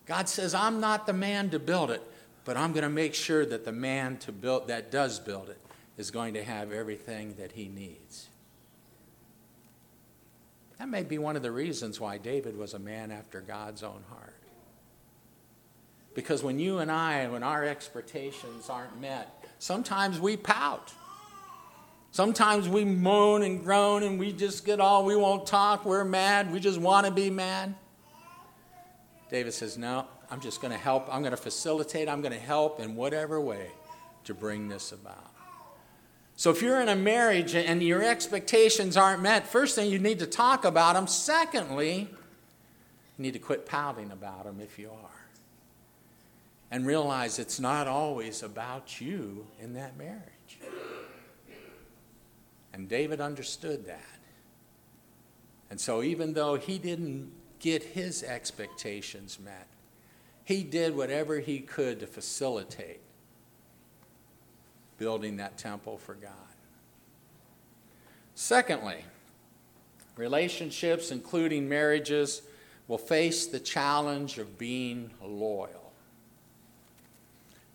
God 0.06 0.30
says, 0.30 0.54
I'm 0.54 0.80
not 0.80 1.06
the 1.06 1.14
man 1.14 1.50
to 1.50 1.60
build 1.60 1.92
it, 1.92 2.02
but 2.46 2.56
I'm 2.56 2.72
going 2.72 2.84
to 2.84 2.90
make 2.90 3.14
sure 3.14 3.46
that 3.46 3.66
the 3.66 3.72
man 3.74 4.18
to 4.20 4.32
build, 4.32 4.70
that 4.70 4.92
does 4.92 5.20
build 5.20 5.50
it 5.50 5.60
is 5.98 6.12
going 6.12 6.36
to 6.36 6.44
have 6.44 6.72
everything 6.72 7.36
that 7.38 7.54
he 7.54 7.68
needs. 7.68 8.30
That 10.80 10.90
may 10.90 11.04
be 11.04 11.18
one 11.18 11.36
of 11.36 11.42
the 11.42 11.52
reasons 11.52 12.00
why 12.00 12.18
David 12.18 12.58
was 12.58 12.74
a 12.74 12.80
man 12.80 13.12
after 13.12 13.42
God's 13.42 13.84
own 13.84 14.04
heart. 14.10 14.34
Because 16.14 16.44
when 16.44 16.60
you 16.60 16.80
and 16.80 16.92
I, 16.92 17.28
when 17.28 17.44
our 17.44 17.66
expectations 17.66 18.70
aren't 18.70 19.00
met, 19.00 19.46
sometimes 19.60 20.20
we 20.20 20.38
pout. 20.38 20.94
Sometimes 22.12 22.70
we 22.70 22.86
moan 22.86 23.42
and 23.42 23.62
groan 23.62 24.02
and 24.02 24.18
we 24.18 24.32
just 24.32 24.66
get 24.66 24.80
all, 24.80 25.04
we 25.04 25.18
won't 25.18 25.46
talk, 25.46 25.86
we're 25.86 26.06
mad, 26.06 26.52
we 26.54 26.62
just 26.62 26.80
want 26.80 27.06
to 27.06 27.12
be 27.12 27.30
mad. 27.30 27.76
David 29.30 29.54
says, 29.54 29.78
No, 29.78 30.08
I'm 30.32 30.40
just 30.40 30.62
going 30.62 30.72
to 30.72 30.80
help, 30.80 31.14
I'm 31.14 31.22
going 31.22 31.32
to 31.32 31.38
facilitate, 31.38 32.08
I'm 32.08 32.22
going 32.22 32.32
to 32.32 32.40
help 32.40 32.80
in 32.80 32.96
whatever 32.96 33.42
way 33.42 33.68
to 34.24 34.34
bring 34.34 34.70
this 34.70 34.94
about. 34.94 35.35
So 36.38 36.52
if 36.52 36.62
you're 36.62 36.82
in 36.82 36.90
a 36.90 36.96
marriage 36.96 37.56
and 37.56 37.82
your 37.82 38.04
expectations 38.04 38.98
aren't 38.98 39.22
met, 39.22 39.48
first 39.48 39.76
thing 39.76 39.90
you 39.90 40.00
need 40.00 40.20
to 40.20 40.28
talk 40.28 40.66
about 40.66 40.96
them. 40.96 41.08
Secondly, 41.08 42.10
you 43.18 43.24
need 43.24 43.34
to 43.34 43.40
quit 43.40 43.66
pouting 43.66 44.12
about 44.12 44.44
them 44.44 44.60
if 44.60 44.78
you 44.78 44.90
are. 44.90 45.10
And 46.72 46.86
realize 46.86 47.40
it's 47.40 47.60
not 47.60 47.88
always 47.88 48.44
about 48.44 49.00
you 49.00 49.48
in 49.62 49.74
that 49.76 49.98
marriage. 49.98 50.60
And 52.74 52.90
David 52.90 53.22
understood 53.22 53.86
that. 53.86 54.02
And 55.70 55.80
so 55.80 56.04
even 56.04 56.34
though 56.34 56.56
he 56.56 56.78
didn't 56.78 57.32
get 57.60 57.82
his 57.82 58.22
expectations 58.24 59.40
met, 59.40 59.68
he 60.44 60.64
did 60.64 60.96
whatever 60.96 61.40
he 61.40 61.60
could 61.60 62.02
to 62.02 62.08
facilitate 62.08 63.00
building 64.98 65.38
that 65.38 65.58
temple 65.58 65.98
for 65.98 66.14
God. 66.14 66.32
Secondly, 68.36 69.06
relationships, 70.18 71.12
including 71.12 71.70
marriages, 71.70 72.42
will 72.88 72.98
face 72.98 73.48
the 73.48 73.60
challenge 73.60 74.38
of 74.38 74.58
being 74.58 75.12
loyal. 75.24 75.94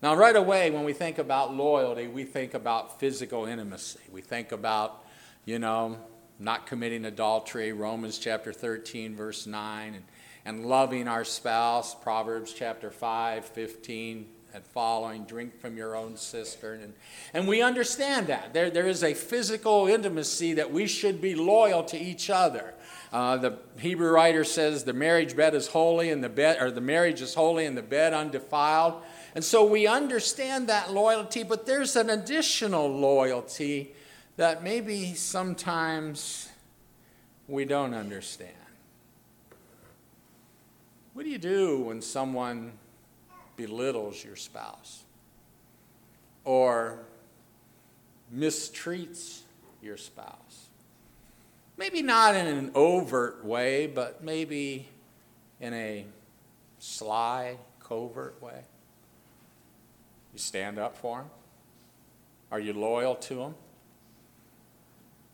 Now, 0.01 0.15
right 0.15 0.35
away, 0.35 0.71
when 0.71 0.83
we 0.83 0.93
think 0.93 1.19
about 1.19 1.53
loyalty, 1.53 2.07
we 2.07 2.23
think 2.23 2.53
about 2.53 2.99
physical 2.99 3.45
intimacy. 3.45 3.99
We 4.11 4.21
think 4.21 4.51
about, 4.51 5.03
you 5.45 5.59
know, 5.59 5.97
not 6.39 6.65
committing 6.65 7.05
adultery, 7.05 7.71
Romans 7.71 8.17
chapter 8.17 8.51
13, 8.51 9.15
verse 9.15 9.45
9, 9.45 9.93
and, 9.93 10.03
and 10.43 10.65
loving 10.65 11.07
our 11.07 11.23
spouse, 11.23 11.93
Proverbs 11.93 12.51
chapter 12.51 12.89
5, 12.89 13.45
15, 13.45 14.27
and 14.53 14.65
following, 14.65 15.23
drink 15.23 15.59
from 15.59 15.77
your 15.77 15.95
own 15.95 16.17
cistern. 16.17 16.81
And, 16.81 16.93
and 17.33 17.47
we 17.47 17.61
understand 17.61 18.27
that. 18.27 18.53
There, 18.53 18.69
there 18.69 18.87
is 18.87 19.03
a 19.03 19.13
physical 19.13 19.87
intimacy 19.87 20.53
that 20.53 20.71
we 20.71 20.87
should 20.87 21.21
be 21.21 21.35
loyal 21.35 21.83
to 21.85 21.97
each 21.97 22.29
other. 22.29 22.73
Uh, 23.13 23.37
the 23.37 23.59
Hebrew 23.79 24.09
writer 24.09 24.43
says 24.43 24.83
the 24.83 24.93
marriage 24.93 25.35
bed 25.35 25.53
is 25.53 25.67
holy 25.67 26.09
and 26.11 26.23
the 26.23 26.29
bed 26.29 26.61
or 26.61 26.71
the 26.71 26.81
marriage 26.81 27.21
is 27.21 27.33
holy 27.33 27.65
and 27.65 27.77
the 27.77 27.81
bed 27.81 28.13
undefiled. 28.13 29.01
And 29.35 29.43
so 29.43 29.65
we 29.65 29.87
understand 29.87 30.67
that 30.67 30.93
loyalty, 30.93 31.43
but 31.43 31.65
there's 31.65 31.95
an 31.95 32.09
additional 32.09 32.89
loyalty 32.89 33.93
that 34.37 34.63
maybe 34.63 35.13
sometimes 35.13 36.49
we 37.47 37.65
don't 37.65 37.93
understand. 37.93 38.51
What 41.13 41.23
do 41.23 41.29
you 41.29 41.37
do 41.37 41.81
when 41.81 42.01
someone 42.01 42.71
belittles 43.65 44.23
your 44.23 44.35
spouse 44.35 45.03
or 46.43 46.99
mistreats 48.35 49.41
your 49.81 49.97
spouse. 49.97 50.67
Maybe 51.77 52.01
not 52.01 52.35
in 52.35 52.47
an 52.47 52.71
overt 52.73 53.45
way, 53.45 53.87
but 53.87 54.23
maybe 54.23 54.87
in 55.59 55.73
a 55.73 56.05
sly, 56.79 57.57
covert 57.79 58.41
way. 58.41 58.63
You 60.33 60.39
stand 60.39 60.79
up 60.79 60.97
for 60.97 61.19
them? 61.19 61.29
Are 62.51 62.59
you 62.59 62.73
loyal 62.73 63.15
to 63.15 63.35
them? 63.35 63.55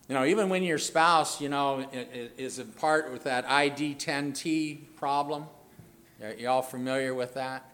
You 0.09 0.15
know, 0.15 0.25
even 0.25 0.49
when 0.49 0.63
your 0.63 0.77
spouse, 0.77 1.41
you 1.41 1.49
know, 1.49 1.85
is 1.91 2.59
in 2.59 2.67
part 2.67 3.11
with 3.11 3.23
that 3.23 3.49
ID 3.49 3.95
10T 3.95 4.95
problem, 4.95 5.45
are 6.23 6.33
you 6.33 6.49
all 6.49 6.61
familiar 6.61 7.13
with 7.13 7.33
that? 7.33 7.69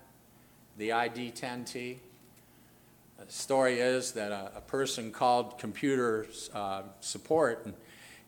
The 0.77 0.89
ID10T. 0.89 1.97
The 3.17 3.31
story 3.31 3.79
is 3.79 4.13
that 4.13 4.31
a, 4.31 4.51
a 4.57 4.61
person 4.61 5.11
called 5.11 5.57
computer 5.57 6.27
uh, 6.53 6.83
support 6.99 7.65
and, 7.65 7.73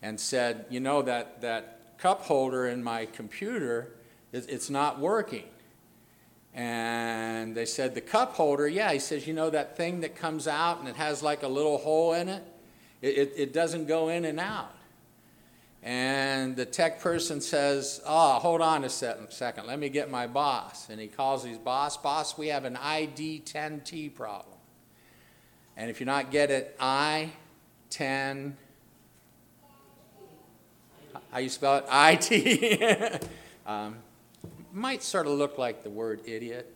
and, 0.01 0.19
said, 0.19 0.65
you 0.69 0.79
know, 0.79 1.01
that, 1.01 1.41
that 1.41 1.97
cup 1.97 2.21
holder 2.21 2.67
in 2.67 2.83
my 2.83 3.05
computer, 3.07 3.95
it, 4.31 4.45
it's 4.47 4.69
not 4.69 4.99
working. 4.99 5.45
And 6.53 7.55
they 7.55 7.65
said, 7.65 7.95
the 7.95 8.01
cup 8.01 8.33
holder, 8.33 8.67
yeah. 8.67 8.93
He 8.93 8.99
says, 8.99 9.27
you 9.27 9.33
know, 9.33 9.49
that 9.49 9.75
thing 9.75 10.01
that 10.01 10.15
comes 10.15 10.47
out 10.47 10.79
and 10.79 10.87
it 10.87 10.95
has 10.95 11.21
like 11.21 11.43
a 11.43 11.47
little 11.47 11.77
hole 11.77 12.13
in 12.13 12.29
it? 12.29 12.43
It, 13.01 13.17
it, 13.17 13.33
it 13.35 13.53
doesn't 13.53 13.87
go 13.87 14.07
in 14.07 14.23
and 14.23 14.39
out. 14.39 14.74
And 15.85 16.55
the 16.55 16.65
tech 16.65 16.99
person 16.99 17.39
says, 17.41 18.01
Oh, 18.07 18.39
hold 18.39 18.61
on 18.61 18.83
a 18.83 18.89
second, 18.89 19.67
let 19.67 19.77
me 19.77 19.87
get 19.87 20.09
my 20.09 20.25
boss. 20.25 20.89
And 20.89 20.99
he 20.99 21.07
calls 21.07 21.45
his 21.45 21.59
boss, 21.59 21.95
Boss, 21.95 22.35
we 22.39 22.47
have 22.47 22.65
an 22.65 22.75
ID 22.75 23.43
10T 23.45 24.15
problem. 24.15 24.57
And 25.77 25.91
if 25.91 25.99
you're 25.99 26.07
not 26.07 26.31
get 26.31 26.49
it, 26.49 26.75
I 26.79 27.29
10, 27.91 28.57
how 31.31 31.37
you 31.37 31.49
spell 31.49 31.77
it? 31.77 31.85
IT. 31.91 33.29
um, 33.67 33.97
might 34.73 35.03
sort 35.03 35.27
of 35.27 35.33
look 35.33 35.59
like 35.59 35.83
the 35.83 35.91
word 35.91 36.21
idiot. 36.25 36.75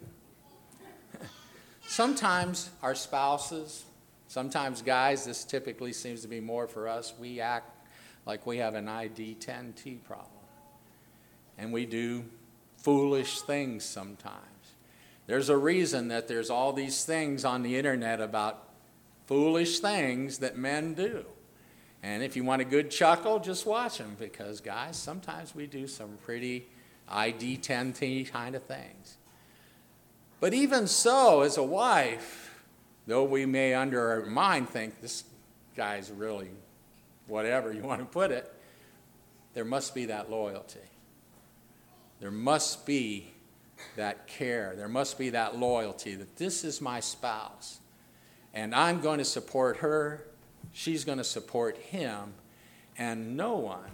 sometimes 1.87 2.69
our 2.83 2.93
spouses, 2.93 3.85
sometimes 4.27 4.83
guys, 4.83 5.25
this 5.25 5.43
typically 5.45 5.93
seems 5.93 6.21
to 6.21 6.27
be 6.27 6.39
more 6.39 6.67
for 6.67 6.87
us, 6.87 7.13
we 7.19 7.39
act 7.39 7.78
like 8.25 8.45
we 8.45 8.57
have 8.57 8.75
an 8.75 8.87
ID 8.87 9.37
10T 9.39 10.03
problem. 10.03 10.27
And 11.57 11.73
we 11.73 11.85
do 11.85 12.25
foolish 12.77 13.41
things 13.41 13.83
sometimes. 13.83 14.45
There's 15.27 15.49
a 15.49 15.57
reason 15.57 16.07
that 16.07 16.27
there's 16.27 16.49
all 16.49 16.73
these 16.73 17.05
things 17.05 17.45
on 17.45 17.61
the 17.61 17.77
internet 17.77 18.21
about 18.21 18.63
foolish 19.27 19.79
things 19.79 20.39
that 20.39 20.57
men 20.57 20.93
do. 20.93 21.25
And 22.01 22.23
if 22.23 22.35
you 22.35 22.43
want 22.43 22.61
a 22.61 22.65
good 22.65 22.89
chuckle, 22.89 23.39
just 23.39 23.65
watch 23.65 23.97
them 23.97 24.15
because, 24.17 24.61
guys, 24.61 24.95
sometimes 24.95 25.53
we 25.53 25.67
do 25.67 25.85
some 25.85 26.17
pretty 26.23 26.67
ID 27.07 27.57
10T 27.57 28.31
kind 28.31 28.55
of 28.55 28.63
things. 28.63 29.17
But 30.39 30.53
even 30.53 30.87
so, 30.87 31.41
as 31.41 31.57
a 31.57 31.63
wife, 31.63 32.63
though 33.05 33.25
we 33.25 33.45
may 33.45 33.73
under 33.73 34.09
our 34.09 34.25
mind 34.25 34.69
think 34.69 35.01
this 35.01 35.25
guy's 35.75 36.09
really 36.09 36.49
whatever 37.29 37.71
you 37.71 37.81
want 37.83 37.99
to 37.99 38.05
put 38.05 38.31
it, 38.31 38.51
there 39.53 39.65
must 39.65 39.95
be 39.95 40.05
that 40.05 40.29
loyalty. 40.29 40.79
There 42.19 42.31
must 42.31 42.85
be 42.85 43.31
that 43.95 44.27
care. 44.27 44.73
There 44.75 44.89
must 44.89 45.17
be 45.17 45.29
that 45.29 45.57
loyalty 45.57 46.15
that 46.15 46.35
this 46.35 46.63
is 46.63 46.81
my 46.81 46.99
spouse 46.99 47.79
and 48.53 48.73
I'm 48.73 49.01
going 49.01 49.19
to 49.19 49.25
support 49.25 49.77
her, 49.77 50.25
she's 50.71 51.05
going 51.05 51.17
to 51.17 51.23
support 51.23 51.77
him, 51.77 52.33
and 52.97 53.37
no 53.37 53.55
one 53.55 53.91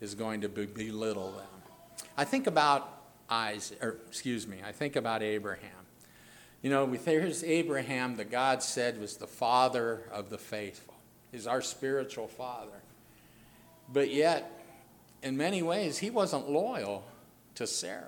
is 0.00 0.14
going 0.14 0.42
to 0.42 0.48
belittle 0.48 1.32
them. 1.32 2.06
I 2.16 2.24
think 2.24 2.46
about 2.46 3.02
Isaac, 3.30 3.82
or 3.82 3.96
excuse 4.08 4.46
me, 4.46 4.58
I 4.64 4.72
think 4.72 4.96
about 4.96 5.22
Abraham. 5.22 5.70
You 6.60 6.70
know, 6.70 6.86
there's 6.86 7.42
Abraham, 7.42 8.16
the 8.16 8.24
God 8.24 8.62
said 8.62 9.00
was 9.00 9.16
the 9.16 9.26
father 9.26 10.02
of 10.12 10.30
the 10.30 10.38
faithful. 10.38 10.91
He's 11.32 11.46
our 11.46 11.62
spiritual 11.62 12.28
father. 12.28 12.82
But 13.92 14.12
yet, 14.12 14.50
in 15.22 15.36
many 15.36 15.62
ways, 15.62 15.98
he 15.98 16.10
wasn't 16.10 16.48
loyal 16.48 17.04
to 17.56 17.66
Sarah. 17.66 18.04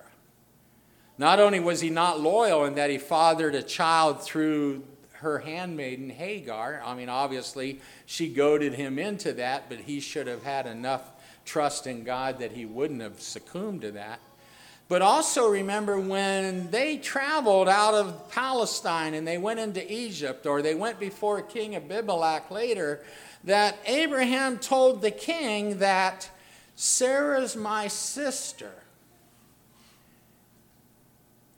Not 1.16 1.40
only 1.40 1.60
was 1.60 1.80
he 1.80 1.90
not 1.90 2.20
loyal 2.20 2.64
in 2.64 2.74
that 2.74 2.90
he 2.90 2.98
fathered 2.98 3.54
a 3.54 3.62
child 3.62 4.22
through 4.22 4.84
her 5.14 5.38
handmaiden 5.38 6.10
Hagar, 6.10 6.82
I 6.84 6.94
mean, 6.94 7.08
obviously, 7.08 7.80
she 8.04 8.28
goaded 8.28 8.74
him 8.74 8.98
into 8.98 9.32
that, 9.34 9.68
but 9.68 9.78
he 9.78 10.00
should 10.00 10.26
have 10.26 10.42
had 10.42 10.66
enough 10.66 11.02
trust 11.44 11.86
in 11.86 12.04
God 12.04 12.38
that 12.40 12.52
he 12.52 12.66
wouldn't 12.66 13.00
have 13.00 13.20
succumbed 13.20 13.82
to 13.82 13.92
that. 13.92 14.20
But 14.88 15.00
also 15.00 15.48
remember 15.48 15.98
when 15.98 16.70
they 16.70 16.98
traveled 16.98 17.68
out 17.68 17.94
of 17.94 18.30
Palestine 18.30 19.14
and 19.14 19.26
they 19.26 19.38
went 19.38 19.60
into 19.60 19.92
Egypt, 19.92 20.46
or 20.46 20.60
they 20.60 20.74
went 20.74 21.00
before 21.00 21.40
King 21.40 21.74
Abimelech 21.74 22.50
later, 22.50 23.02
that 23.44 23.78
Abraham 23.86 24.58
told 24.58 25.00
the 25.00 25.10
king 25.10 25.78
that 25.78 26.30
Sarah's 26.76 27.56
my 27.56 27.88
sister. 27.88 28.72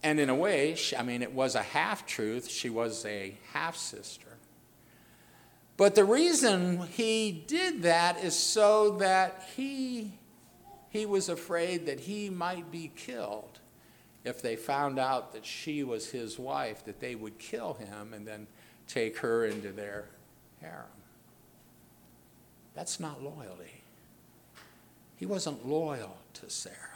And 0.03 0.21
in 0.21 0.29
a 0.29 0.35
way, 0.35 0.77
I 0.97 1.03
mean, 1.03 1.23
it 1.23 1.33
was 1.33 1.57
a 1.57 1.63
half 1.63 2.07
truth. 2.07 2.49
She 2.49 2.71
was 2.71 3.05
a 3.07 3.37
half 3.53 3.77
sister. 3.77 4.29
But 5.77 5.95
the 5.95 6.05
reason 6.05 6.87
he 6.87 7.45
did 7.47 7.83
that 7.83 8.23
is 8.23 8.37
so 8.37 8.93
that 8.99 9.49
he 9.57 10.13
he 10.97 11.07
was 11.07 11.29
afraid 11.29 11.87
that 11.87 12.01
he 12.01 12.31
might 12.31 12.71
be 12.71 12.91
killed 12.97 13.61
if 14.25 14.41
they 14.41 14.57
found 14.57 14.99
out 14.99 15.33
that 15.33 15.45
she 15.45 15.85
was 15.85 16.11
his 16.11 16.39
wife, 16.39 16.85
that 16.85 17.01
they 17.01 17.15
would 17.15 17.39
kill 17.39 17.75
him 17.75 18.13
and 18.15 18.27
then 18.27 18.47
take 18.89 19.19
her 19.19 19.45
into 19.45 19.71
their 19.73 20.07
harem. 20.61 20.87
That's 22.75 22.99
not 22.99 23.23
loyalty. 23.23 23.83
He 25.17 25.27
wasn't 25.27 25.67
loyal 25.67 26.17
to 26.35 26.51
Sarah. 26.51 26.96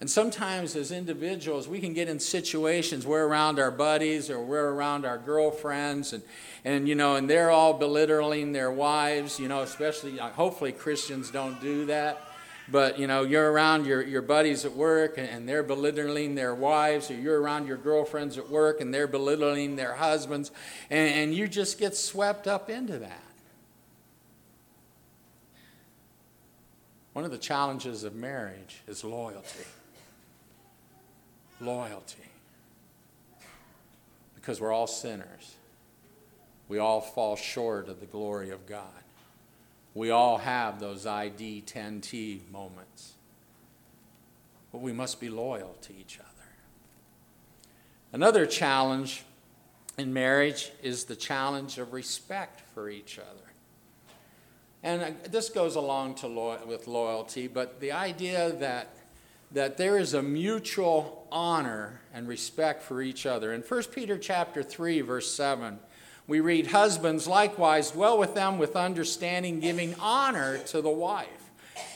And 0.00 0.08
sometimes, 0.08 0.76
as 0.76 0.92
individuals, 0.92 1.66
we 1.66 1.80
can 1.80 1.92
get 1.92 2.08
in 2.08 2.20
situations 2.20 3.04
we're 3.04 3.26
around 3.26 3.58
our 3.58 3.72
buddies 3.72 4.30
or 4.30 4.40
we're 4.40 4.70
around 4.70 5.04
our 5.04 5.18
girlfriends, 5.18 6.12
and, 6.12 6.22
and 6.64 6.88
you 6.88 6.94
know, 6.94 7.16
and 7.16 7.28
they're 7.28 7.50
all 7.50 7.74
belittling 7.74 8.52
their 8.52 8.70
wives. 8.70 9.40
You 9.40 9.48
know, 9.48 9.62
especially 9.62 10.20
uh, 10.20 10.28
hopefully 10.30 10.70
Christians 10.70 11.32
don't 11.32 11.60
do 11.60 11.86
that. 11.86 12.20
But 12.70 12.98
you 12.98 13.08
know, 13.08 13.24
you're 13.24 13.50
around 13.50 13.86
your, 13.86 14.02
your 14.02 14.22
buddies 14.22 14.64
at 14.66 14.74
work 14.74 15.16
and, 15.16 15.48
they're 15.48 15.62
belittling 15.62 16.34
their 16.34 16.54
wives, 16.54 17.10
or 17.10 17.14
you're 17.14 17.40
around 17.40 17.66
your 17.66 17.78
girlfriends 17.78 18.36
at 18.36 18.50
work 18.50 18.82
and 18.82 18.92
they're 18.92 19.06
belittling 19.06 19.76
their 19.76 19.94
husbands, 19.94 20.50
and, 20.90 21.14
and 21.14 21.34
you 21.34 21.48
just 21.48 21.78
get 21.78 21.96
swept 21.96 22.46
up 22.46 22.68
into 22.68 22.98
that. 22.98 23.22
One 27.14 27.24
of 27.24 27.30
the 27.30 27.38
challenges 27.38 28.04
of 28.04 28.14
marriage 28.14 28.82
is 28.86 29.02
loyalty 29.02 29.64
loyalty. 31.60 32.22
Because 34.34 34.60
we're 34.60 34.72
all 34.72 34.86
sinners. 34.86 35.56
We 36.68 36.78
all 36.78 37.00
fall 37.00 37.36
short 37.36 37.88
of 37.88 38.00
the 38.00 38.06
glory 38.06 38.50
of 38.50 38.66
God. 38.66 38.86
We 39.94 40.10
all 40.10 40.38
have 40.38 40.80
those 40.80 41.06
ID 41.06 41.64
10T 41.66 42.50
moments. 42.50 43.14
But 44.70 44.80
we 44.80 44.92
must 44.92 45.20
be 45.20 45.30
loyal 45.30 45.76
to 45.82 45.92
each 45.94 46.18
other. 46.18 46.28
Another 48.12 48.46
challenge 48.46 49.24
in 49.96 50.12
marriage 50.12 50.70
is 50.82 51.04
the 51.04 51.16
challenge 51.16 51.78
of 51.78 51.92
respect 51.92 52.62
for 52.74 52.88
each 52.88 53.18
other. 53.18 53.48
And 54.82 55.02
uh, 55.02 55.10
this 55.28 55.50
goes 55.50 55.74
along 55.74 56.16
to 56.16 56.28
lo- 56.28 56.60
with 56.66 56.86
loyalty, 56.86 57.48
but 57.48 57.80
the 57.80 57.92
idea 57.92 58.52
that 58.52 58.94
that 59.52 59.76
there 59.76 59.98
is 59.98 60.14
a 60.14 60.22
mutual 60.22 61.26
honor 61.32 62.00
and 62.12 62.28
respect 62.28 62.82
for 62.82 63.00
each 63.00 63.26
other. 63.26 63.52
In 63.52 63.62
1 63.62 63.82
Peter 63.84 64.18
chapter 64.18 64.62
3 64.62 65.00
verse 65.00 65.32
7, 65.32 65.78
we 66.26 66.40
read 66.40 66.68
husbands 66.68 67.26
likewise 67.26 67.92
dwell 67.92 68.18
with 68.18 68.34
them 68.34 68.58
with 68.58 68.76
understanding 68.76 69.60
giving 69.60 69.94
honor 70.00 70.58
to 70.58 70.82
the 70.82 70.90
wife 70.90 71.48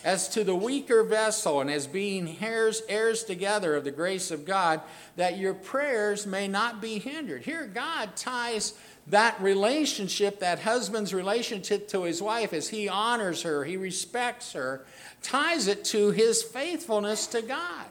as 0.05 0.29
to 0.29 0.45
the 0.45 0.55
weaker 0.55 1.03
vessel 1.03 1.61
and 1.61 1.71
as 1.71 1.87
being 1.87 2.37
heirs, 2.41 2.83
heirs 2.89 3.25
together 3.25 3.77
of 3.77 3.85
the 3.85 3.91
grace 3.91 4.31
of 4.31 4.45
God 4.45 4.81
that 5.17 5.39
your 5.39 5.55
prayers 5.55 6.27
may 6.27 6.49
not 6.49 6.81
be 6.81 6.99
hindered. 6.99 7.43
Here 7.43 7.67
God 7.67 8.17
ties 8.17 8.75
that 9.09 9.41
relationship, 9.41 10.41
that 10.41 10.61
husband's 10.61 11.13
relationship 11.13 11.89
to 11.89 12.05
his 12.05 12.23
wife, 12.23 12.53
as 12.53 12.69
he 12.69 12.89
honors 12.89 13.43
her, 13.43 13.65
he 13.65 13.77
respects 13.77 14.53
her, 14.53 14.85
ties 15.23 15.67
it 15.67 15.85
to 15.87 16.11
his 16.11 16.43
faithfulness 16.43 17.27
to 17.29 17.43
God. 17.43 17.87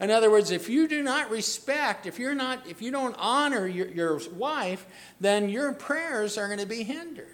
In 0.00 0.10
other 0.10 0.30
words, 0.30 0.50
if 0.50 0.68
you 0.68 0.88
do 0.88 1.02
not 1.02 1.30
respect, 1.30 2.06
if 2.06 2.18
you're 2.18 2.34
not, 2.34 2.66
if 2.68 2.82
you 2.82 2.90
don't 2.90 3.16
honor 3.18 3.66
your, 3.66 3.88
your 3.88 4.20
wife, 4.34 4.86
then 5.20 5.48
your 5.48 5.72
prayers 5.72 6.36
are 6.36 6.48
going 6.48 6.58
to 6.58 6.66
be 6.66 6.82
hindered. 6.82 7.28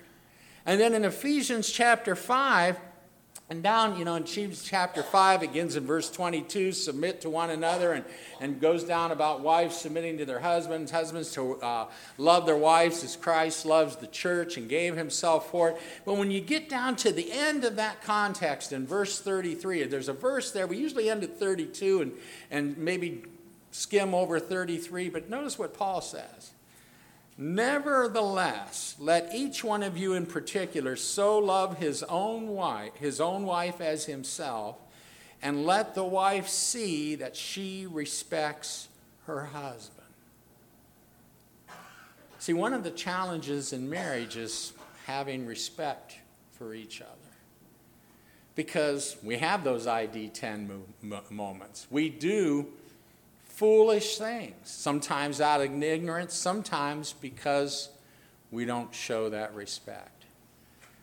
And 0.64 0.80
then 0.80 0.94
in 0.94 1.04
Ephesians 1.04 1.70
chapter 1.70 2.14
5, 2.14 2.78
and 3.52 3.62
down, 3.62 3.98
you 3.98 4.06
know, 4.06 4.14
in 4.14 4.22
Ephesians 4.22 4.62
chapter 4.64 5.02
5, 5.02 5.40
begins 5.40 5.76
in 5.76 5.84
verse 5.84 6.10
22 6.10 6.72
submit 6.72 7.20
to 7.20 7.28
one 7.28 7.50
another, 7.50 7.92
and, 7.92 8.02
and 8.40 8.58
goes 8.58 8.82
down 8.82 9.12
about 9.12 9.42
wives 9.42 9.76
submitting 9.76 10.16
to 10.16 10.24
their 10.24 10.40
husbands, 10.40 10.90
husbands 10.90 11.34
to 11.34 11.60
uh, 11.60 11.86
love 12.16 12.46
their 12.46 12.56
wives 12.56 13.04
as 13.04 13.14
Christ 13.14 13.66
loves 13.66 13.96
the 13.96 14.06
church 14.06 14.56
and 14.56 14.70
gave 14.70 14.96
himself 14.96 15.50
for 15.50 15.68
it. 15.68 15.76
But 16.06 16.16
when 16.16 16.30
you 16.30 16.40
get 16.40 16.70
down 16.70 16.96
to 16.96 17.12
the 17.12 17.30
end 17.30 17.64
of 17.64 17.76
that 17.76 18.00
context 18.02 18.72
in 18.72 18.86
verse 18.86 19.20
33, 19.20 19.84
there's 19.84 20.08
a 20.08 20.14
verse 20.14 20.50
there, 20.50 20.66
we 20.66 20.78
usually 20.78 21.10
end 21.10 21.22
at 21.22 21.38
32 21.38 22.00
and, 22.00 22.12
and 22.50 22.78
maybe 22.78 23.22
skim 23.70 24.14
over 24.14 24.40
33, 24.40 25.10
but 25.10 25.28
notice 25.28 25.58
what 25.58 25.74
Paul 25.74 26.00
says. 26.00 26.52
Nevertheless, 27.38 28.94
let 28.98 29.34
each 29.34 29.64
one 29.64 29.82
of 29.82 29.96
you 29.96 30.12
in 30.14 30.26
particular 30.26 30.96
so 30.96 31.38
love 31.38 31.78
his 31.78 32.02
own 32.04 32.48
wife, 32.48 32.94
his 32.96 33.20
own 33.20 33.44
wife 33.44 33.80
as 33.80 34.04
himself, 34.04 34.76
and 35.42 35.64
let 35.64 35.94
the 35.94 36.04
wife 36.04 36.48
see 36.48 37.14
that 37.16 37.34
she 37.34 37.86
respects 37.86 38.88
her 39.26 39.46
husband. 39.46 39.98
See, 42.38 42.52
one 42.52 42.72
of 42.72 42.84
the 42.84 42.90
challenges 42.90 43.72
in 43.72 43.88
marriage 43.88 44.36
is 44.36 44.72
having 45.06 45.46
respect 45.46 46.16
for 46.52 46.74
each 46.74 47.00
other. 47.00 47.10
Because 48.54 49.16
we 49.22 49.38
have 49.38 49.64
those 49.64 49.86
ID 49.86 50.28
10 50.28 50.84
moments. 51.30 51.86
We 51.90 52.08
do 52.08 52.66
foolish 53.52 54.16
things, 54.16 54.54
sometimes 54.64 55.40
out 55.40 55.60
of 55.60 55.82
ignorance, 55.82 56.34
sometimes 56.34 57.12
because 57.12 57.90
we 58.50 58.64
don't 58.64 58.94
show 58.94 59.28
that 59.28 59.54
respect. 59.54 60.24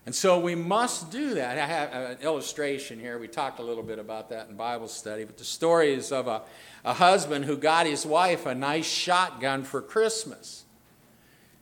And 0.06 0.16
so 0.16 0.40
we 0.40 0.56
must 0.56 1.12
do 1.12 1.36
that. 1.36 1.60
I 1.60 1.66
have 1.68 1.94
an 1.94 2.18
illustration 2.22 3.00
here. 3.00 3.20
We 3.20 3.28
talked 3.28 3.60
a 3.60 3.64
little 3.64 3.84
bit 3.84 4.00
about 4.00 4.30
that 4.30 4.50
in 4.50 4.56
Bible 4.56 4.88
study, 4.88 5.24
but 5.24 5.38
the 5.38 5.44
story 5.44 5.94
is 5.94 6.12
of 6.12 6.28
a, 6.28 6.42
a 6.84 6.94
husband 6.94 7.46
who 7.46 7.56
got 7.56 7.86
his 7.86 8.06
wife 8.06 8.48
a 8.48 8.56
nice 8.56 8.88
shotgun 8.88 9.64
for 9.64 9.82
Christmas. 9.82 10.64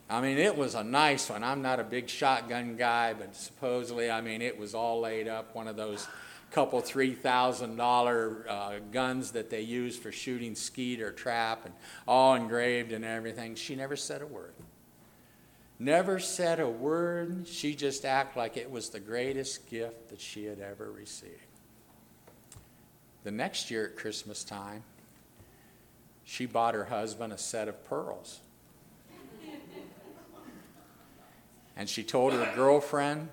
I 0.09 0.21
mean, 0.21 0.37
it 0.37 0.55
was 0.55 0.73
a 0.73 0.85
nice 0.85 1.29
one. 1.29 1.43
I'm 1.43 1.61
not 1.61 1.81
a 1.81 1.83
big 1.83 2.07
shotgun 2.07 2.77
guy, 2.77 3.13
but 3.13 3.35
supposedly, 3.35 4.09
I 4.09 4.21
mean, 4.21 4.41
it 4.41 4.57
was 4.57 4.73
all 4.73 5.01
laid 5.01 5.27
up, 5.27 5.53
one 5.53 5.67
of 5.67 5.75
those 5.75 6.07
couple 6.51 6.79
three 6.81 7.13
thousand 7.13 7.75
dollar 7.75 8.45
uh, 8.49 8.73
guns 8.91 9.31
that 9.31 9.49
they 9.49 9.61
use 9.61 9.97
for 9.97 10.11
shooting 10.11 10.55
skeet 10.55 11.01
or 11.01 11.11
trap 11.11 11.65
and 11.65 11.73
all 12.07 12.35
engraved 12.35 12.91
and 12.91 13.03
everything. 13.03 13.55
She 13.55 13.75
never 13.75 13.95
said 13.95 14.21
a 14.21 14.27
word. 14.27 14.53
Never 15.79 16.19
said 16.19 16.59
a 16.59 16.69
word. 16.69 17.47
She 17.47 17.75
just 17.75 18.05
acted 18.05 18.39
like 18.39 18.57
it 18.57 18.71
was 18.71 18.89
the 18.89 18.99
greatest 18.99 19.69
gift 19.69 20.09
that 20.09 20.19
she 20.19 20.45
had 20.45 20.59
ever 20.59 20.91
received. 20.91 21.33
The 23.23 23.31
next 23.31 23.69
year 23.69 23.85
at 23.85 23.97
christmas 23.97 24.43
time 24.43 24.83
she 26.23 26.45
bought 26.45 26.73
her 26.73 26.85
husband 26.85 27.31
a 27.31 27.37
set 27.37 27.67
of 27.67 27.85
pearls. 27.85 28.41
And 31.75 31.87
she 31.87 32.03
told 32.03 32.33
her 32.33 32.51
girlfriend 32.55 33.29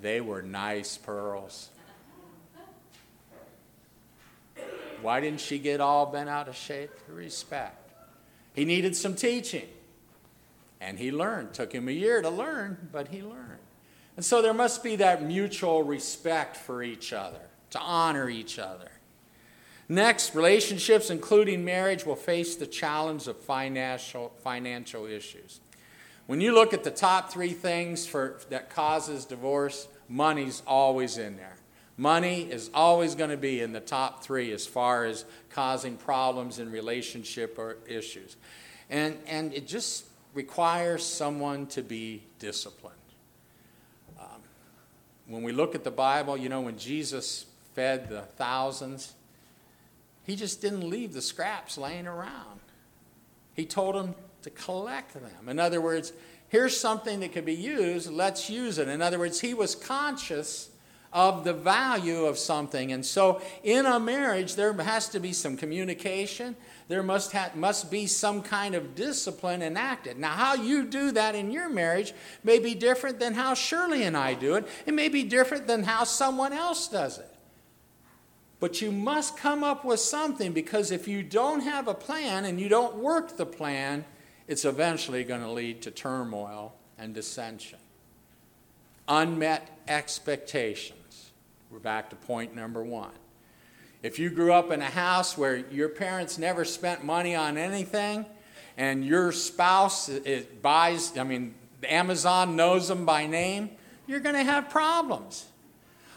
they 0.00 0.20
were 0.20 0.40
nice 0.40 0.96
pearls 0.96 1.68
Why 5.02 5.20
didn't 5.20 5.40
she 5.40 5.58
get 5.58 5.80
all 5.80 6.06
bent 6.06 6.28
out 6.28 6.48
of 6.48 6.56
shape? 6.56 6.90
Respect. 7.08 7.90
He 8.54 8.64
needed 8.64 8.96
some 8.96 9.14
teaching. 9.14 9.68
And 10.80 10.98
he 10.98 11.12
learned. 11.12 11.54
Took 11.54 11.72
him 11.72 11.88
a 11.88 11.92
year 11.92 12.22
to 12.22 12.30
learn, 12.30 12.88
but 12.92 13.08
he 13.08 13.22
learned. 13.22 13.58
And 14.16 14.24
so 14.24 14.42
there 14.42 14.54
must 14.54 14.82
be 14.82 14.96
that 14.96 15.22
mutual 15.22 15.82
respect 15.82 16.56
for 16.56 16.82
each 16.82 17.12
other, 17.12 17.40
to 17.70 17.80
honor 17.80 18.28
each 18.28 18.58
other. 18.58 18.90
Next, 19.88 20.34
relationships, 20.34 21.10
including 21.10 21.64
marriage, 21.64 22.06
will 22.06 22.16
face 22.16 22.56
the 22.56 22.66
challenge 22.66 23.26
of 23.26 23.36
financial, 23.38 24.32
financial 24.42 25.06
issues. 25.06 25.60
When 26.26 26.40
you 26.40 26.54
look 26.54 26.72
at 26.72 26.84
the 26.84 26.90
top 26.90 27.32
three 27.32 27.52
things 27.52 28.06
for, 28.06 28.40
that 28.50 28.70
causes 28.70 29.24
divorce, 29.24 29.88
money's 30.08 30.62
always 30.66 31.18
in 31.18 31.36
there. 31.36 31.56
Money 31.96 32.42
is 32.42 32.70
always 32.72 33.14
going 33.14 33.30
to 33.30 33.36
be 33.36 33.60
in 33.60 33.72
the 33.72 33.80
top 33.80 34.24
three 34.24 34.52
as 34.52 34.66
far 34.66 35.04
as 35.04 35.24
causing 35.50 35.96
problems 35.96 36.58
in 36.58 36.70
relationship 36.70 37.58
or 37.58 37.76
issues. 37.86 38.36
And, 38.88 39.18
and 39.26 39.52
it 39.52 39.66
just 39.66 40.06
requires 40.34 41.04
someone 41.04 41.66
to 41.66 41.82
be 41.82 42.22
disciplined. 42.38 42.96
Um, 44.18 44.40
when 45.26 45.42
we 45.42 45.52
look 45.52 45.74
at 45.74 45.84
the 45.84 45.90
Bible, 45.90 46.36
you 46.36 46.48
know, 46.48 46.62
when 46.62 46.78
Jesus 46.78 47.46
fed 47.74 48.08
the 48.08 48.22
thousands, 48.22 49.14
he 50.24 50.34
just 50.34 50.62
didn't 50.62 50.88
leave 50.88 51.12
the 51.12 51.22
scraps 51.22 51.76
laying 51.76 52.06
around. 52.06 52.60
He 53.54 53.66
told 53.66 53.94
them 53.94 54.14
to 54.42 54.50
collect 54.50 55.14
them. 55.14 55.48
In 55.48 55.58
other 55.58 55.80
words, 55.80 56.12
here's 56.48 56.78
something 56.78 57.20
that 57.20 57.32
could 57.32 57.44
be 57.44 57.54
used, 57.54 58.10
let's 58.10 58.48
use 58.48 58.78
it. 58.78 58.88
In 58.88 59.02
other 59.02 59.18
words, 59.18 59.40
he 59.40 59.52
was 59.52 59.74
conscious 59.74 60.70
of 61.12 61.44
the 61.44 61.52
value 61.52 62.24
of 62.24 62.38
something. 62.38 62.92
And 62.92 63.04
so 63.04 63.42
in 63.62 63.84
a 63.84 64.00
marriage, 64.00 64.54
there 64.54 64.72
has 64.72 65.08
to 65.10 65.20
be 65.20 65.32
some 65.32 65.56
communication. 65.56 66.56
There 66.88 67.02
must, 67.02 67.32
ha- 67.32 67.50
must 67.54 67.90
be 67.90 68.06
some 68.06 68.42
kind 68.42 68.74
of 68.74 68.94
discipline 68.94 69.62
enacted. 69.62 70.18
Now, 70.18 70.30
how 70.30 70.54
you 70.54 70.84
do 70.84 71.12
that 71.12 71.34
in 71.34 71.50
your 71.50 71.68
marriage 71.68 72.14
may 72.42 72.58
be 72.58 72.74
different 72.74 73.20
than 73.20 73.34
how 73.34 73.54
Shirley 73.54 74.04
and 74.04 74.16
I 74.16 74.34
do 74.34 74.54
it. 74.54 74.66
It 74.86 74.94
may 74.94 75.08
be 75.08 75.22
different 75.22 75.66
than 75.66 75.84
how 75.84 76.04
someone 76.04 76.52
else 76.52 76.88
does 76.88 77.18
it. 77.18 77.28
But 78.58 78.80
you 78.80 78.92
must 78.92 79.36
come 79.36 79.64
up 79.64 79.84
with 79.84 80.00
something 80.00 80.52
because 80.52 80.92
if 80.92 81.08
you 81.08 81.22
don't 81.22 81.60
have 81.60 81.88
a 81.88 81.94
plan 81.94 82.44
and 82.44 82.60
you 82.60 82.68
don't 82.68 82.96
work 82.96 83.36
the 83.36 83.44
plan, 83.44 84.04
it's 84.46 84.64
eventually 84.64 85.24
going 85.24 85.40
to 85.40 85.50
lead 85.50 85.82
to 85.82 85.90
turmoil 85.90 86.72
and 86.96 87.12
dissension. 87.12 87.80
Unmet 89.08 89.68
expectations. 89.88 91.01
We're 91.72 91.78
back 91.78 92.10
to 92.10 92.16
point 92.16 92.54
number 92.54 92.84
one. 92.84 93.12
If 94.02 94.18
you 94.18 94.28
grew 94.28 94.52
up 94.52 94.70
in 94.70 94.82
a 94.82 94.90
house 94.90 95.38
where 95.38 95.56
your 95.56 95.88
parents 95.88 96.36
never 96.36 96.66
spent 96.66 97.02
money 97.02 97.34
on 97.34 97.56
anything 97.56 98.26
and 98.76 99.02
your 99.02 99.32
spouse 99.32 100.10
buys, 100.60 101.16
I 101.16 101.24
mean, 101.24 101.54
Amazon 101.88 102.56
knows 102.56 102.88
them 102.88 103.06
by 103.06 103.26
name, 103.26 103.70
you're 104.06 104.20
going 104.20 104.34
to 104.34 104.44
have 104.44 104.68
problems. 104.68 105.46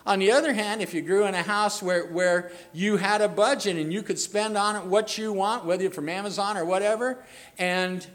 On 0.05 0.19
the 0.19 0.33
other 0.33 0.51
hand, 0.51 0.81
if 0.81 0.93
you 0.93 1.01
grew 1.01 1.25
in 1.25 1.33
a 1.33 1.43
house 1.43 1.81
where, 1.81 2.05
where 2.07 2.51
you 2.73 2.97
had 2.97 3.21
a 3.21 3.29
budget 3.29 3.77
and 3.77 3.93
you 3.93 4.03
could 4.03 4.19
spend 4.19 4.57
on 4.57 4.75
it 4.75 4.83
what 4.83 5.17
you 5.17 5.31
want, 5.31 5.63
whether 5.63 5.89
from 5.89 6.09
Amazon 6.09 6.57
or 6.57 6.65
whatever, 6.65 7.23
and 7.57 8.05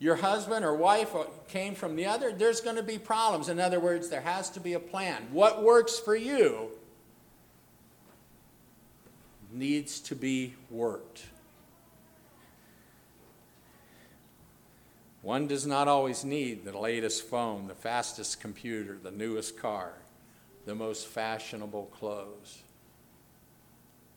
your 0.00 0.16
husband 0.16 0.64
or 0.64 0.74
wife 0.74 1.14
came 1.46 1.76
from 1.76 1.94
the 1.94 2.06
other, 2.06 2.32
there's 2.32 2.60
going 2.60 2.74
to 2.76 2.82
be 2.82 2.98
problems. 2.98 3.48
In 3.48 3.60
other 3.60 3.78
words, 3.78 4.08
there 4.08 4.22
has 4.22 4.50
to 4.50 4.60
be 4.60 4.72
a 4.72 4.80
plan. 4.80 5.28
What 5.30 5.62
works 5.62 6.00
for 6.00 6.16
you 6.16 6.70
needs 9.52 10.00
to 10.00 10.16
be 10.16 10.54
worked. 10.70 11.26
One 15.22 15.46
does 15.46 15.66
not 15.66 15.86
always 15.86 16.24
need 16.24 16.64
the 16.64 16.76
latest 16.76 17.24
phone, 17.24 17.68
the 17.68 17.74
fastest 17.74 18.40
computer, 18.40 18.98
the 19.00 19.12
newest 19.12 19.56
car 19.56 19.94
the 20.66 20.74
most 20.74 21.06
fashionable 21.06 21.86
clothes. 21.86 22.62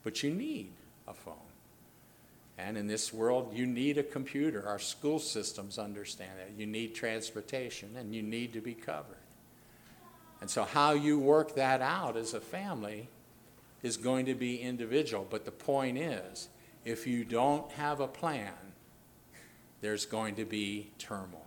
But 0.04 0.24
you 0.24 0.32
need 0.32 0.72
a 1.08 1.14
phone. 1.14 1.43
And 2.58 2.78
in 2.78 2.88
this 2.88 3.12
world, 3.12 3.54
you 3.54 3.66
need 3.66 3.98
a 3.98 4.04
computer. 4.04 4.68
Our 4.68 4.80
school 4.80 5.20
systems 5.20 5.80
understand 5.80 6.32
that. 6.38 6.52
You 6.58 6.68
need 6.68 6.94
transportation 6.94 7.96
and 7.98 8.14
you 8.14 8.22
need 8.22 8.54
to 8.54 8.62
be 8.62 8.74
covered. 8.74 9.18
And 10.40 10.50
so, 10.50 10.64
how 10.64 10.92
you 10.92 11.18
work 11.18 11.56
that 11.56 11.82
out 11.82 12.18
as 12.18 12.34
a 12.34 12.42
family 12.42 13.08
is 13.82 13.98
going 13.98 14.26
to 14.26 14.36
be 14.36 14.58
individual. 14.58 15.26
But 15.30 15.46
the 15.46 15.52
point 15.52 15.98
is, 15.98 16.50
if 16.86 17.08
you 17.08 17.24
don't 17.24 17.72
have 17.72 18.00
a 18.00 18.08
plan, 18.08 18.54
there's 19.82 20.06
going 20.06 20.36
to 20.36 20.46
be 20.46 20.92
turmoil. 20.98 21.40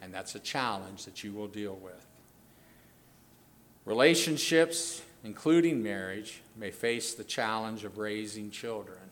And 0.00 0.14
that's 0.14 0.34
a 0.34 0.40
challenge 0.40 1.04
that 1.04 1.24
you 1.24 1.32
will 1.32 1.48
deal 1.48 1.74
with. 1.74 2.06
Relationships, 3.84 5.02
including 5.24 5.82
marriage, 5.82 6.42
may 6.56 6.70
face 6.70 7.14
the 7.14 7.24
challenge 7.24 7.84
of 7.84 7.98
raising 7.98 8.50
children. 8.50 9.07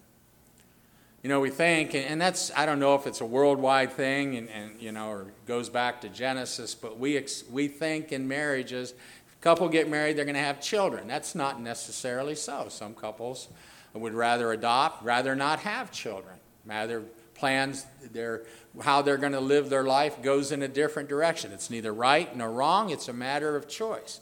You 1.22 1.28
know, 1.28 1.40
we 1.40 1.50
think, 1.50 1.94
and 1.94 2.20
that's, 2.20 2.52
I 2.56 2.66
don't 2.66 2.78
know 2.78 2.94
if 2.94 3.06
it's 3.06 3.20
a 3.20 3.26
worldwide 3.26 3.92
thing 3.92 4.36
and, 4.36 4.48
and 4.48 4.80
you 4.80 4.92
know, 4.92 5.08
or 5.08 5.26
goes 5.46 5.68
back 5.68 6.00
to 6.02 6.08
Genesis, 6.08 6.74
but 6.74 6.98
we, 6.98 7.16
ex, 7.16 7.42
we 7.50 7.68
think 7.68 8.12
in 8.12 8.28
marriages, 8.28 8.92
if 8.92 9.34
a 9.34 9.42
couple 9.42 9.68
get 9.68 9.88
married, 9.88 10.16
they're 10.16 10.24
going 10.24 10.36
to 10.36 10.40
have 10.40 10.60
children. 10.60 11.08
That's 11.08 11.34
not 11.34 11.60
necessarily 11.60 12.36
so. 12.36 12.66
Some 12.68 12.94
couples 12.94 13.48
would 13.92 14.14
rather 14.14 14.52
adopt, 14.52 15.02
rather 15.02 15.34
not 15.34 15.60
have 15.60 15.90
children. 15.90 16.36
Rather, 16.64 17.02
plans 17.36 17.86
their, 18.12 18.44
how 18.80 19.02
they're 19.02 19.16
going 19.16 19.32
to 19.32 19.40
live 19.40 19.68
their 19.68 19.84
life 19.84 20.22
goes 20.22 20.52
in 20.52 20.62
a 20.62 20.68
different 20.68 21.08
direction. 21.08 21.52
It's 21.52 21.70
neither 21.70 21.92
right 21.92 22.34
nor 22.36 22.50
wrong, 22.50 22.90
it's 22.90 23.08
a 23.08 23.12
matter 23.12 23.56
of 23.56 23.68
choice. 23.68 24.20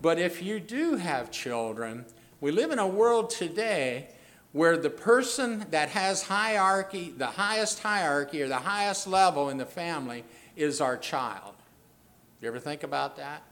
But 0.00 0.18
if 0.18 0.42
you 0.42 0.60
do 0.60 0.96
have 0.96 1.30
children, 1.30 2.04
we 2.40 2.50
live 2.50 2.70
in 2.70 2.78
a 2.78 2.86
world 2.86 3.30
today 3.30 4.08
where 4.52 4.76
the 4.76 4.90
person 4.90 5.64
that 5.70 5.88
has 5.90 6.22
hierarchy, 6.24 7.12
the 7.16 7.26
highest 7.26 7.80
hierarchy 7.80 8.42
or 8.42 8.48
the 8.48 8.56
highest 8.56 9.06
level 9.06 9.48
in 9.48 9.56
the 9.56 9.66
family 9.66 10.24
is 10.56 10.80
our 10.80 10.96
child. 10.96 11.54
You 12.40 12.48
ever 12.48 12.58
think 12.58 12.82
about 12.82 13.16
that? 13.16 13.42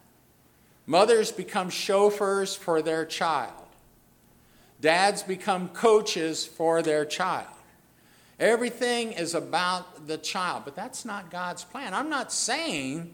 Mothers 0.86 1.32
become 1.32 1.70
chauffeurs 1.70 2.54
for 2.54 2.82
their 2.82 3.06
child. 3.06 3.54
Dads 4.80 5.22
become 5.22 5.68
coaches 5.68 6.46
for 6.46 6.82
their 6.82 7.04
child. 7.04 7.46
Everything 8.38 9.12
is 9.12 9.34
about 9.34 10.06
the 10.06 10.16
child, 10.18 10.62
but 10.64 10.74
that's 10.74 11.04
not 11.04 11.30
God's 11.30 11.62
plan. 11.62 11.92
I'm 11.92 12.08
not 12.08 12.32
saying 12.32 13.12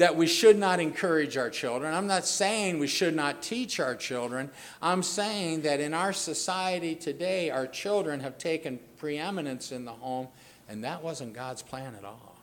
that 0.00 0.16
we 0.16 0.26
should 0.26 0.56
not 0.56 0.80
encourage 0.80 1.36
our 1.36 1.50
children. 1.50 1.92
I'm 1.92 2.06
not 2.06 2.24
saying 2.24 2.78
we 2.78 2.86
should 2.86 3.14
not 3.14 3.42
teach 3.42 3.78
our 3.78 3.94
children. 3.94 4.50
I'm 4.80 5.02
saying 5.02 5.60
that 5.62 5.78
in 5.78 5.92
our 5.92 6.14
society 6.14 6.94
today, 6.94 7.50
our 7.50 7.66
children 7.66 8.20
have 8.20 8.38
taken 8.38 8.80
preeminence 8.96 9.72
in 9.72 9.84
the 9.84 9.92
home, 9.92 10.28
and 10.70 10.84
that 10.84 11.02
wasn't 11.02 11.34
God's 11.34 11.60
plan 11.60 11.94
at 11.96 12.06
all. 12.06 12.34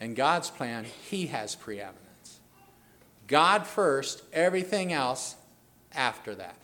In 0.00 0.14
God's 0.14 0.48
plan, 0.48 0.86
He 1.10 1.26
has 1.26 1.56
preeminence. 1.56 2.38
God 3.26 3.66
first, 3.66 4.22
everything 4.32 4.92
else 4.92 5.34
after 5.92 6.36
that. 6.36 6.54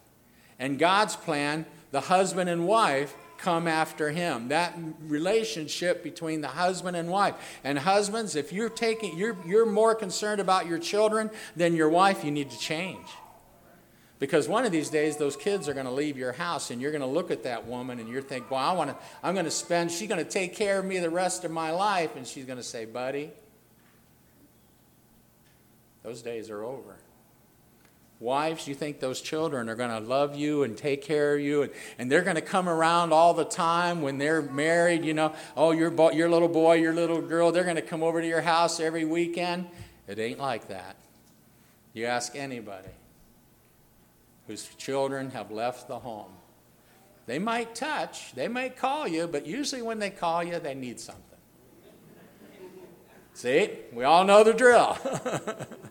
And 0.61 0.79
God's 0.79 1.17
plan, 1.17 1.67
the 1.91 2.03
husband 2.03 2.49
and 2.49 2.69
wife 2.69 3.13
come 3.39 3.67
after 3.67 4.11
him. 4.11 4.49
That 4.49 4.77
relationship 5.01 6.03
between 6.03 6.41
the 6.41 6.49
husband 6.49 6.97
and 6.97 7.09
wife. 7.09 7.35
And 7.65 7.79
husbands, 7.79 8.37
if 8.37 8.53
you're 8.53 8.69
taking 8.71 9.17
you're 9.17 9.37
you're 9.47 9.67
more 9.67 9.95
concerned 9.95 10.41
about 10.41 10.67
your 10.67 10.79
children 10.79 11.31
than 11.55 11.75
your 11.75 11.89
wife, 11.89 12.25
you 12.25 12.31
need 12.31 12.51
to 12.51 12.59
change. 12.59 13.07
Because 14.19 14.49
one 14.49 14.65
of 14.65 14.73
these 14.73 14.89
days 14.89 15.19
those 15.19 15.37
kids 15.37 15.69
are 15.69 15.75
going 15.75 15.87
to 15.87 15.93
leave 15.93 16.17
your 16.17 16.33
house 16.33 16.71
and 16.71 16.81
you're 16.81 16.91
going 16.91 17.03
to 17.03 17.07
look 17.07 17.31
at 17.31 17.43
that 17.43 17.67
woman 17.67 18.01
and 18.01 18.09
you're 18.09 18.23
thinking, 18.23 18.49
"Well, 18.51 18.61
I 18.61 18.73
want 18.73 18.91
to 18.91 18.97
I'm 19.23 19.35
going 19.35 19.45
to 19.45 19.51
spend 19.51 19.91
she's 19.91 20.09
going 20.09 20.25
to 20.25 20.31
take 20.31 20.57
care 20.57 20.79
of 20.79 20.85
me 20.85 20.99
the 20.99 21.11
rest 21.11 21.45
of 21.45 21.51
my 21.51 21.71
life." 21.71 22.17
And 22.17 22.27
she's 22.27 22.47
going 22.47 22.59
to 22.59 22.65
say, 22.65 22.85
"Buddy, 22.87 23.31
those 26.03 26.23
days 26.23 26.51
are 26.51 26.65
over." 26.65 26.97
Wives, 28.19 28.67
you 28.67 28.75
think 28.75 28.99
those 28.99 29.21
children 29.21 29.69
are 29.69 29.75
going 29.75 29.91
to 29.91 30.01
love 30.01 30.35
you 30.35 30.63
and 30.63 30.77
take 30.77 31.03
care 31.03 31.35
of 31.35 31.41
you, 31.41 31.63
and, 31.63 31.73
and 31.99 32.11
they're 32.11 32.23
going 32.23 32.37
to 32.37 32.43
come 32.43 32.67
around 32.67 33.13
all 33.13 33.35
the 33.35 33.45
time 33.45 34.01
when 34.01 34.17
they're 34.17 34.41
married, 34.41 35.05
you 35.05 35.13
know, 35.13 35.35
oh, 35.55 35.73
your, 35.73 35.91
bo- 35.91 36.13
your 36.13 36.31
little 36.31 36.49
boy, 36.49 36.77
your 36.77 36.95
little 36.95 37.21
girl, 37.21 37.53
they're 37.53 37.65
going 37.65 37.77
to 37.77 37.83
come 37.83 38.03
over 38.03 38.23
to 38.23 38.27
your 38.27 38.41
house 38.41 38.81
every 38.81 39.05
weekend. 39.05 39.67
It 40.09 40.19
ain't 40.19 40.39
like 40.39 40.69
that. 40.69 40.97
You 41.93 42.07
ask 42.07 42.35
anybody 42.35 42.89
whose 44.47 44.67
children 44.77 45.31
have 45.31 45.51
left 45.51 45.89
the 45.89 45.99
home. 45.99 46.33
They 47.27 47.39
might 47.39 47.75
touch, 47.75 48.35
they 48.35 48.49
might 48.49 48.77
call 48.77 49.07
you, 49.07 49.27
but 49.27 49.47
usually 49.47 49.83
when 49.83 49.99
they 49.99 50.11
call 50.11 50.43
you, 50.43 50.59
they 50.59 50.75
need 50.75 51.01
something. 51.01 51.23
See, 53.35 53.71
we 53.93 54.05
all 54.05 54.25
know 54.25 54.43
the 54.43 54.55
drill. 54.55 54.97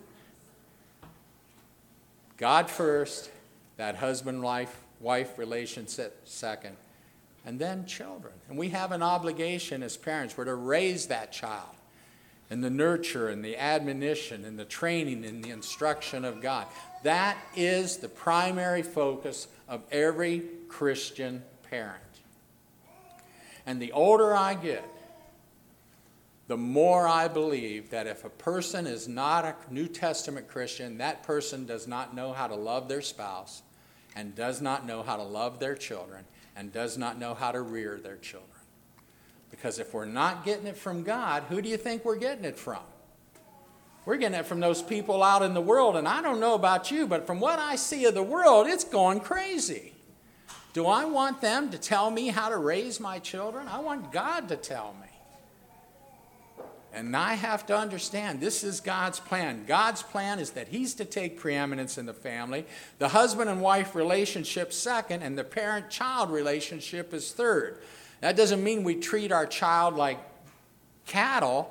God 2.37 2.69
first, 2.69 3.29
that 3.77 3.95
husband 3.95 4.41
wife 4.41 4.81
wife 4.99 5.37
relationship 5.37 6.21
second, 6.25 6.75
and 7.45 7.59
then 7.59 7.85
children. 7.85 8.33
And 8.49 8.57
we 8.57 8.69
have 8.69 8.91
an 8.91 9.03
obligation 9.03 9.83
as 9.83 9.97
parents, 9.97 10.37
we're 10.37 10.45
to 10.45 10.55
raise 10.55 11.07
that 11.07 11.31
child. 11.31 11.75
and 12.49 12.63
the 12.63 12.69
nurture 12.69 13.29
and 13.29 13.43
the 13.43 13.57
admonition 13.57 14.45
and 14.45 14.57
the 14.57 14.65
training 14.65 15.25
and 15.25 15.43
the 15.43 15.49
instruction 15.49 16.23
of 16.23 16.41
God. 16.41 16.67
That 17.03 17.37
is 17.55 17.97
the 17.97 18.09
primary 18.09 18.83
focus 18.83 19.47
of 19.67 19.81
every 19.91 20.43
Christian 20.67 21.43
parent. 21.69 22.01
And 23.65 23.81
the 23.81 23.91
older 23.91 24.35
I 24.35 24.53
get, 24.53 24.87
the 26.47 26.57
more 26.57 27.07
I 27.07 27.27
believe 27.27 27.89
that 27.89 28.05
if 28.05 28.23
a 28.23 28.29
person 28.29 28.85
is 28.85 29.07
not 29.07 29.45
a 29.45 29.55
New 29.71 29.87
Testament 29.87 30.47
Christian, 30.47 30.99
that 30.99 31.23
person 31.23 31.65
does 31.65 31.87
not 31.87 32.15
know 32.15 32.33
how 32.33 32.47
to 32.47 32.55
love 32.55 32.87
their 32.87 33.01
spouse 33.01 33.63
and 34.15 34.35
does 34.35 34.61
not 34.61 34.85
know 34.85 35.01
how 35.01 35.17
to 35.17 35.23
love 35.23 35.59
their 35.59 35.75
children 35.75 36.23
and 36.55 36.71
does 36.71 36.97
not 36.97 37.19
know 37.19 37.33
how 37.33 37.51
to 37.51 37.61
rear 37.61 37.97
their 37.97 38.17
children. 38.17 38.51
Because 39.49 39.79
if 39.79 39.93
we're 39.93 40.05
not 40.05 40.45
getting 40.45 40.67
it 40.67 40.77
from 40.77 41.03
God, 41.03 41.43
who 41.49 41.61
do 41.61 41.69
you 41.69 41.77
think 41.77 42.05
we're 42.05 42.15
getting 42.15 42.45
it 42.45 42.57
from? 42.57 42.83
We're 44.05 44.17
getting 44.17 44.37
it 44.37 44.45
from 44.45 44.59
those 44.59 44.83
people 44.83 45.23
out 45.23 45.41
in 45.41 45.55
the 45.55 45.61
world, 45.61 45.95
and 45.95 46.07
I 46.07 46.21
don't 46.21 46.39
know 46.39 46.53
about 46.53 46.91
you, 46.91 47.07
but 47.07 47.25
from 47.25 47.39
what 47.39 47.57
I 47.57 47.75
see 47.75 48.05
of 48.05 48.13
the 48.13 48.21
world, 48.21 48.67
it's 48.67 48.83
going 48.83 49.19
crazy. 49.19 49.93
Do 50.73 50.85
I 50.85 51.05
want 51.05 51.41
them 51.41 51.71
to 51.71 51.77
tell 51.79 52.11
me 52.11 52.27
how 52.27 52.49
to 52.49 52.57
raise 52.57 52.99
my 52.99 53.17
children? 53.17 53.67
I 53.67 53.79
want 53.79 54.11
God 54.11 54.47
to 54.49 54.57
tell 54.57 54.95
me. 55.01 55.07
And 56.95 57.13
I 57.13 57.33
have 57.33 57.65
to 57.65 57.77
understand 57.77 58.39
this 58.39 58.63
is 58.63 58.79
God's 58.79 59.19
plan. 59.19 59.65
God's 59.67 60.01
plan 60.01 60.39
is 60.39 60.51
that 60.51 60.69
He's 60.69 60.93
to 60.93 61.03
take 61.03 61.37
preeminence 61.37 61.97
in 61.97 62.05
the 62.05 62.13
family, 62.13 62.65
the 62.99 63.09
husband 63.09 63.49
and 63.49 63.61
wife 63.61 63.95
relationship 63.95 64.71
second, 64.71 65.21
and 65.21 65.37
the 65.37 65.43
parent 65.43 65.89
child 65.89 66.31
relationship 66.31 67.13
is 67.13 67.33
third. 67.33 67.81
That 68.21 68.37
doesn't 68.37 68.63
mean 68.63 68.85
we 68.85 68.95
treat 68.95 69.33
our 69.33 69.45
child 69.45 69.95
like 69.95 70.19
cattle, 71.05 71.69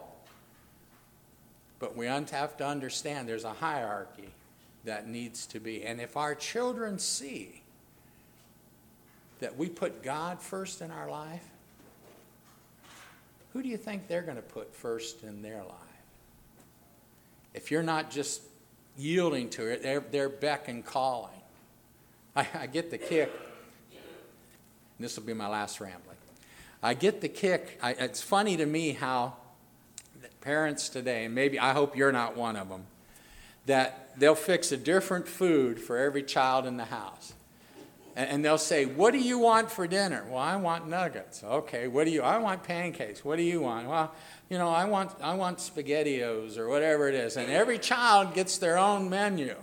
but 1.79 1.97
we 1.97 2.05
have 2.05 2.57
to 2.59 2.67
understand 2.67 3.27
there's 3.27 3.45
a 3.45 3.55
hierarchy 3.55 4.29
that 4.85 5.09
needs 5.09 5.47
to 5.47 5.59
be. 5.59 5.87
And 5.87 6.03
if 6.03 6.19
our 6.19 6.35
children 6.35 6.99
see 6.99 7.63
that 9.41 9.57
we 9.57 9.71
put 9.71 10.03
God 10.03 10.43
first 10.43 10.83
in 10.83 10.91
our 10.91 11.11
life, 11.11 11.49
who 13.55 13.63
do 13.63 13.69
you 13.69 13.77
think 13.79 14.09
they're 14.09 14.23
going 14.23 14.37
to 14.37 14.43
put 14.43 14.75
first 14.75 15.23
in 15.23 15.41
their 15.41 15.63
life? 15.63 15.73
If 17.55 17.71
you're 17.71 17.85
not 17.85 18.11
just 18.11 18.43
yielding 18.99 19.49
to 19.51 19.67
it, 19.73 19.83
they're, 19.83 20.01
they're 20.01 20.29
beck 20.29 20.69
and 20.69 20.85
calling. 20.85 21.31
I, 22.37 22.47
I 22.55 22.67
get 22.67 22.91
the 22.91 22.99
kick. 22.99 23.33
This 24.99 25.17
will 25.17 25.25
be 25.25 25.35
my 25.35 25.49
last 25.49 25.81
rambling. 25.81 26.17
I 26.83 26.95
get 26.95 27.21
the 27.21 27.29
kick. 27.29 27.79
I, 27.81 27.93
it's 27.93 28.21
funny 28.21 28.57
to 28.57 28.67
me 28.67 28.93
how 28.93 29.35
parents 30.41 30.89
today, 30.89 31.25
and 31.25 31.35
maybe 31.35 31.59
I 31.59 31.73
hope 31.73 31.97
you're 31.97 32.13
not 32.13 32.37
one 32.37 32.57
of 32.57 32.69
them, 32.69 32.85
that 33.67 34.19
they'll 34.19 34.35
fix 34.35 34.73
a 34.73 34.77
different 34.77 35.29
food 35.29 35.81
for 35.81 35.97
every 35.97 36.25
child 36.25 36.67
in 36.67 36.77
the 36.77 36.87
house 36.87 37.33
and 38.17 38.45
they'll 38.45 38.59
say, 38.59 38.87
What 38.87 39.13
do 39.13 39.19
you 39.19 39.39
want 39.39 39.71
for 39.71 39.87
dinner? 39.87 40.25
Well, 40.29 40.39
I 40.39 40.57
want 40.57 40.89
nuggets. 40.89 41.43
Okay, 41.43 41.89
what 41.89 42.05
do 42.05 42.11
you 42.11 42.23
I 42.23 42.39
want 42.39 42.63
pancakes. 42.63 43.25
What 43.25 43.37
do 43.37 43.43
you 43.43 43.61
want? 43.61 43.89
Well, 43.89 44.13
you 44.49 44.59
know, 44.59 44.69
I 44.69 44.85
want 44.85 45.13
I 45.21 45.35
want 45.35 45.59
spaghettios 45.59 46.57
or 46.57 46.69
whatever 46.69 47.09
it 47.09 47.15
is. 47.15 47.37
And 47.37 47.51
every 47.51 47.79
child 47.79 48.35
gets 48.35 48.59
their 48.59 48.79
own 48.79 49.11
menu. 49.11 49.55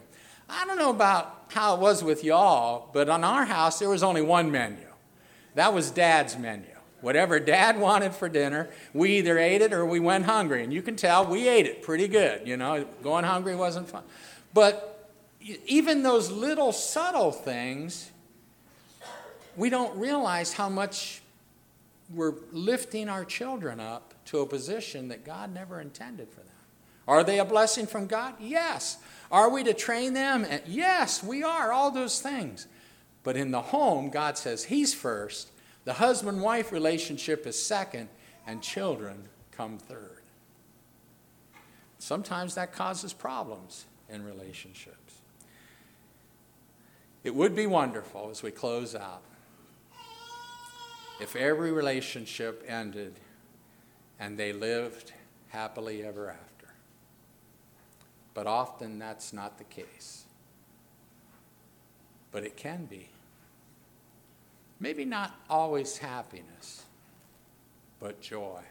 I 0.50 0.66
don't 0.66 0.78
know 0.78 0.90
about 0.90 1.46
how 1.50 1.76
it 1.76 1.80
was 1.80 2.04
with 2.04 2.24
y'all, 2.24 2.90
but 2.94 3.08
on 3.08 3.24
our 3.24 3.46
house 3.46 3.80
there 3.80 3.90
was 3.90 4.04
only 4.04 4.22
one 4.22 4.52
menu. 4.52 4.88
That 5.56 5.74
was 5.74 5.92
dad's 5.92 6.38
menu. 6.38 6.68
Whatever 7.00 7.40
dad 7.40 7.80
wanted 7.80 8.14
for 8.14 8.30
dinner, 8.30 8.70
we 8.94 9.18
either 9.18 9.40
ate 9.40 9.62
it 9.62 9.74
or 9.74 9.86
we 9.86 10.00
went 10.00 10.26
hungry. 10.26 10.64
And 10.64 10.72
you 10.72 10.82
can 10.82 10.96
tell 10.96 11.26
we 11.26 11.48
ate 11.48 11.66
it 11.66 11.82
pretty 11.82 12.08
good. 12.08 12.48
You 12.48 12.58
know, 12.58 12.86
going 13.02 13.24
hungry 13.24 13.56
wasn't 13.56 13.90
fun. 13.90 14.04
But 14.54 15.10
even 15.40 16.04
those 16.04 16.30
little 16.30 16.72
subtle 16.72 17.32
things 17.32 18.11
we 19.56 19.70
don't 19.70 19.98
realize 19.98 20.54
how 20.54 20.70
much 20.70 21.22
we're 22.14 22.36
lifting 22.52 23.10
our 23.10 23.26
children 23.26 23.80
up 23.80 24.14
to 24.26 24.40
a 24.40 24.46
position 24.46 25.08
that 25.10 25.26
God 25.26 25.54
never 25.54 25.80
intended 25.80 26.30
for 26.30 26.42
them. 26.42 26.48
Are 27.08 27.24
they 27.24 27.40
a 27.40 27.46
blessing 27.46 27.88
from 27.88 28.08
God? 28.08 28.36
Yes. 28.40 28.98
Are 29.32 29.50
we 29.50 29.64
to 29.64 29.74
train 29.74 30.14
them? 30.14 30.46
Yes, 30.66 31.24
we 31.24 31.44
are, 31.44 31.72
all 31.72 31.92
those 31.92 32.22
things. 32.22 32.68
But 33.24 33.38
in 33.38 33.52
the 33.52 33.62
home, 33.62 34.10
God 34.10 34.38
says 34.38 34.66
He's 34.66 34.94
first, 34.94 35.52
the 35.84 35.94
husband 35.94 36.42
wife 36.42 36.72
relationship 36.72 37.48
is 37.48 37.62
second, 37.62 38.10
and 38.46 38.62
children 38.62 39.26
come 39.52 39.78
third. 39.78 40.22
Sometimes 41.98 42.56
that 42.56 42.74
causes 42.74 43.14
problems 43.14 43.86
in 44.10 44.24
relationships. 44.24 44.98
It 47.24 47.36
would 47.36 47.56
be 47.56 47.68
wonderful 47.68 48.30
as 48.32 48.42
we 48.42 48.52
close 48.52 48.96
out 48.96 49.22
if 51.22 51.36
every 51.36 51.72
relationship 51.72 52.64
ended 52.68 53.14
and 54.20 54.40
they 54.40 54.52
lived 54.52 55.14
happily 55.50 56.04
ever 56.04 56.32
after. 56.32 56.74
But 58.34 58.48
often 58.48 58.98
that's 58.98 59.32
not 59.32 59.60
the 59.60 59.64
case. 59.66 60.24
But 62.32 62.44
it 62.44 62.58
can 62.58 62.86
be. 62.86 63.10
Maybe 64.80 65.06
not 65.06 65.40
always 65.48 66.00
happiness, 66.00 66.86
but 68.00 68.20
joy. 68.20 68.62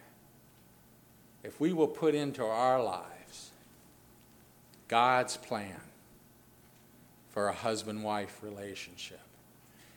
If 1.44 1.60
we 1.60 1.72
will 1.72 1.86
put 1.86 2.16
into 2.16 2.44
our 2.44 2.82
lives 2.82 3.52
God's 4.88 5.36
plan 5.36 5.80
for 7.28 7.46
a 7.46 7.52
husband 7.52 8.02
wife 8.02 8.40
relationship, 8.42 9.20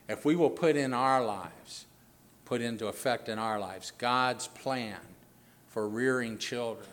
if 0.07 0.23
we 0.23 0.35
will 0.35 0.51
put 0.51 0.75
in 0.75 0.93
our 0.93 1.25
lives 1.25 1.85
put 2.45 2.61
into 2.61 2.87
effect 2.87 3.29
in 3.29 3.39
our 3.39 3.59
lives 3.59 3.91
God's 3.97 4.47
plan 4.47 4.99
for 5.69 5.87
rearing 5.87 6.37
children. 6.37 6.87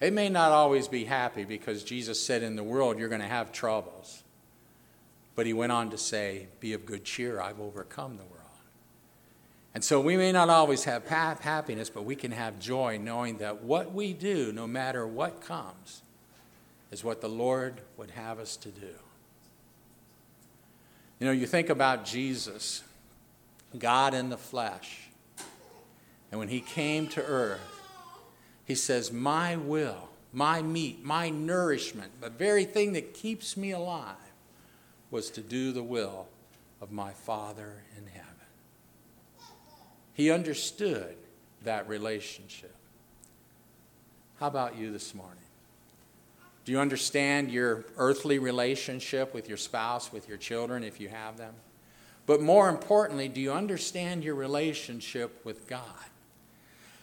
It 0.00 0.12
may 0.14 0.30
not 0.30 0.52
always 0.52 0.88
be 0.88 1.04
happy 1.04 1.44
because 1.44 1.84
Jesus 1.84 2.18
said 2.18 2.42
in 2.42 2.56
the 2.56 2.64
world 2.64 2.98
you're 2.98 3.10
going 3.10 3.20
to 3.20 3.26
have 3.26 3.52
troubles. 3.52 4.22
But 5.34 5.46
he 5.46 5.52
went 5.52 5.72
on 5.72 5.90
to 5.90 5.98
say, 5.98 6.48
Be 6.58 6.72
of 6.72 6.86
good 6.86 7.04
cheer, 7.04 7.40
I've 7.40 7.60
overcome 7.60 8.16
the 8.16 8.24
world. 8.24 8.40
And 9.74 9.84
so 9.84 10.00
we 10.00 10.16
may 10.16 10.32
not 10.32 10.50
always 10.50 10.84
have 10.84 11.06
happiness, 11.06 11.90
but 11.90 12.04
we 12.04 12.16
can 12.16 12.32
have 12.32 12.58
joy 12.58 12.98
knowing 13.00 13.38
that 13.38 13.62
what 13.62 13.92
we 13.92 14.12
do, 14.12 14.52
no 14.52 14.66
matter 14.66 15.06
what 15.06 15.40
comes, 15.40 16.02
is 16.90 17.04
what 17.04 17.20
the 17.20 17.28
Lord 17.28 17.80
would 17.96 18.10
have 18.10 18.40
us 18.40 18.56
to 18.56 18.68
do. 18.70 18.94
You 21.20 21.26
know, 21.26 21.32
you 21.32 21.46
think 21.46 21.68
about 21.68 22.04
Jesus 22.04 22.82
God 23.78 24.14
in 24.14 24.28
the 24.28 24.36
flesh. 24.36 25.08
And 26.30 26.38
when 26.38 26.48
he 26.48 26.60
came 26.60 27.08
to 27.08 27.22
earth, 27.22 27.80
he 28.64 28.74
says, 28.74 29.12
My 29.12 29.56
will, 29.56 30.08
my 30.32 30.62
meat, 30.62 31.04
my 31.04 31.28
nourishment, 31.28 32.20
the 32.20 32.30
very 32.30 32.64
thing 32.64 32.92
that 32.92 33.14
keeps 33.14 33.56
me 33.56 33.72
alive, 33.72 34.16
was 35.10 35.30
to 35.30 35.40
do 35.40 35.72
the 35.72 35.82
will 35.82 36.28
of 36.80 36.92
my 36.92 37.12
Father 37.12 37.82
in 37.96 38.06
heaven. 38.06 38.30
He 40.14 40.30
understood 40.30 41.16
that 41.64 41.88
relationship. 41.88 42.74
How 44.38 44.46
about 44.46 44.76
you 44.76 44.92
this 44.92 45.14
morning? 45.14 45.36
Do 46.64 46.72
you 46.72 46.78
understand 46.78 47.50
your 47.50 47.84
earthly 47.96 48.38
relationship 48.38 49.34
with 49.34 49.48
your 49.48 49.58
spouse, 49.58 50.12
with 50.12 50.28
your 50.28 50.38
children, 50.38 50.84
if 50.84 51.00
you 51.00 51.08
have 51.08 51.36
them? 51.36 51.54
But 52.26 52.40
more 52.40 52.68
importantly, 52.68 53.28
do 53.28 53.40
you 53.40 53.52
understand 53.52 54.24
your 54.24 54.34
relationship 54.34 55.44
with 55.44 55.66
God? 55.66 55.84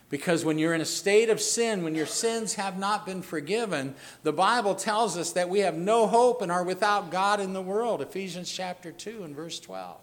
Because 0.09 0.45
when 0.45 0.57
you're 0.57 0.73
in 0.73 0.79
a 0.79 0.85
state 0.85 1.29
of 1.29 1.41
sin, 1.41 1.83
when 1.83 1.93
your 1.93 2.05
sins 2.05 2.53
have 2.55 2.79
not 2.79 3.05
been 3.05 3.21
forgiven, 3.21 3.93
the 4.23 4.31
Bible 4.31 4.73
tells 4.73 5.17
us 5.17 5.33
that 5.33 5.49
we 5.49 5.59
have 5.59 5.75
no 5.75 6.07
hope 6.07 6.41
and 6.41 6.49
are 6.51 6.63
without 6.63 7.11
God 7.11 7.41
in 7.41 7.51
the 7.51 7.61
world. 7.61 8.01
Ephesians 8.01 8.49
chapter 8.49 8.91
2 8.91 9.23
and 9.23 9.35
verse 9.35 9.59
12. 9.59 9.97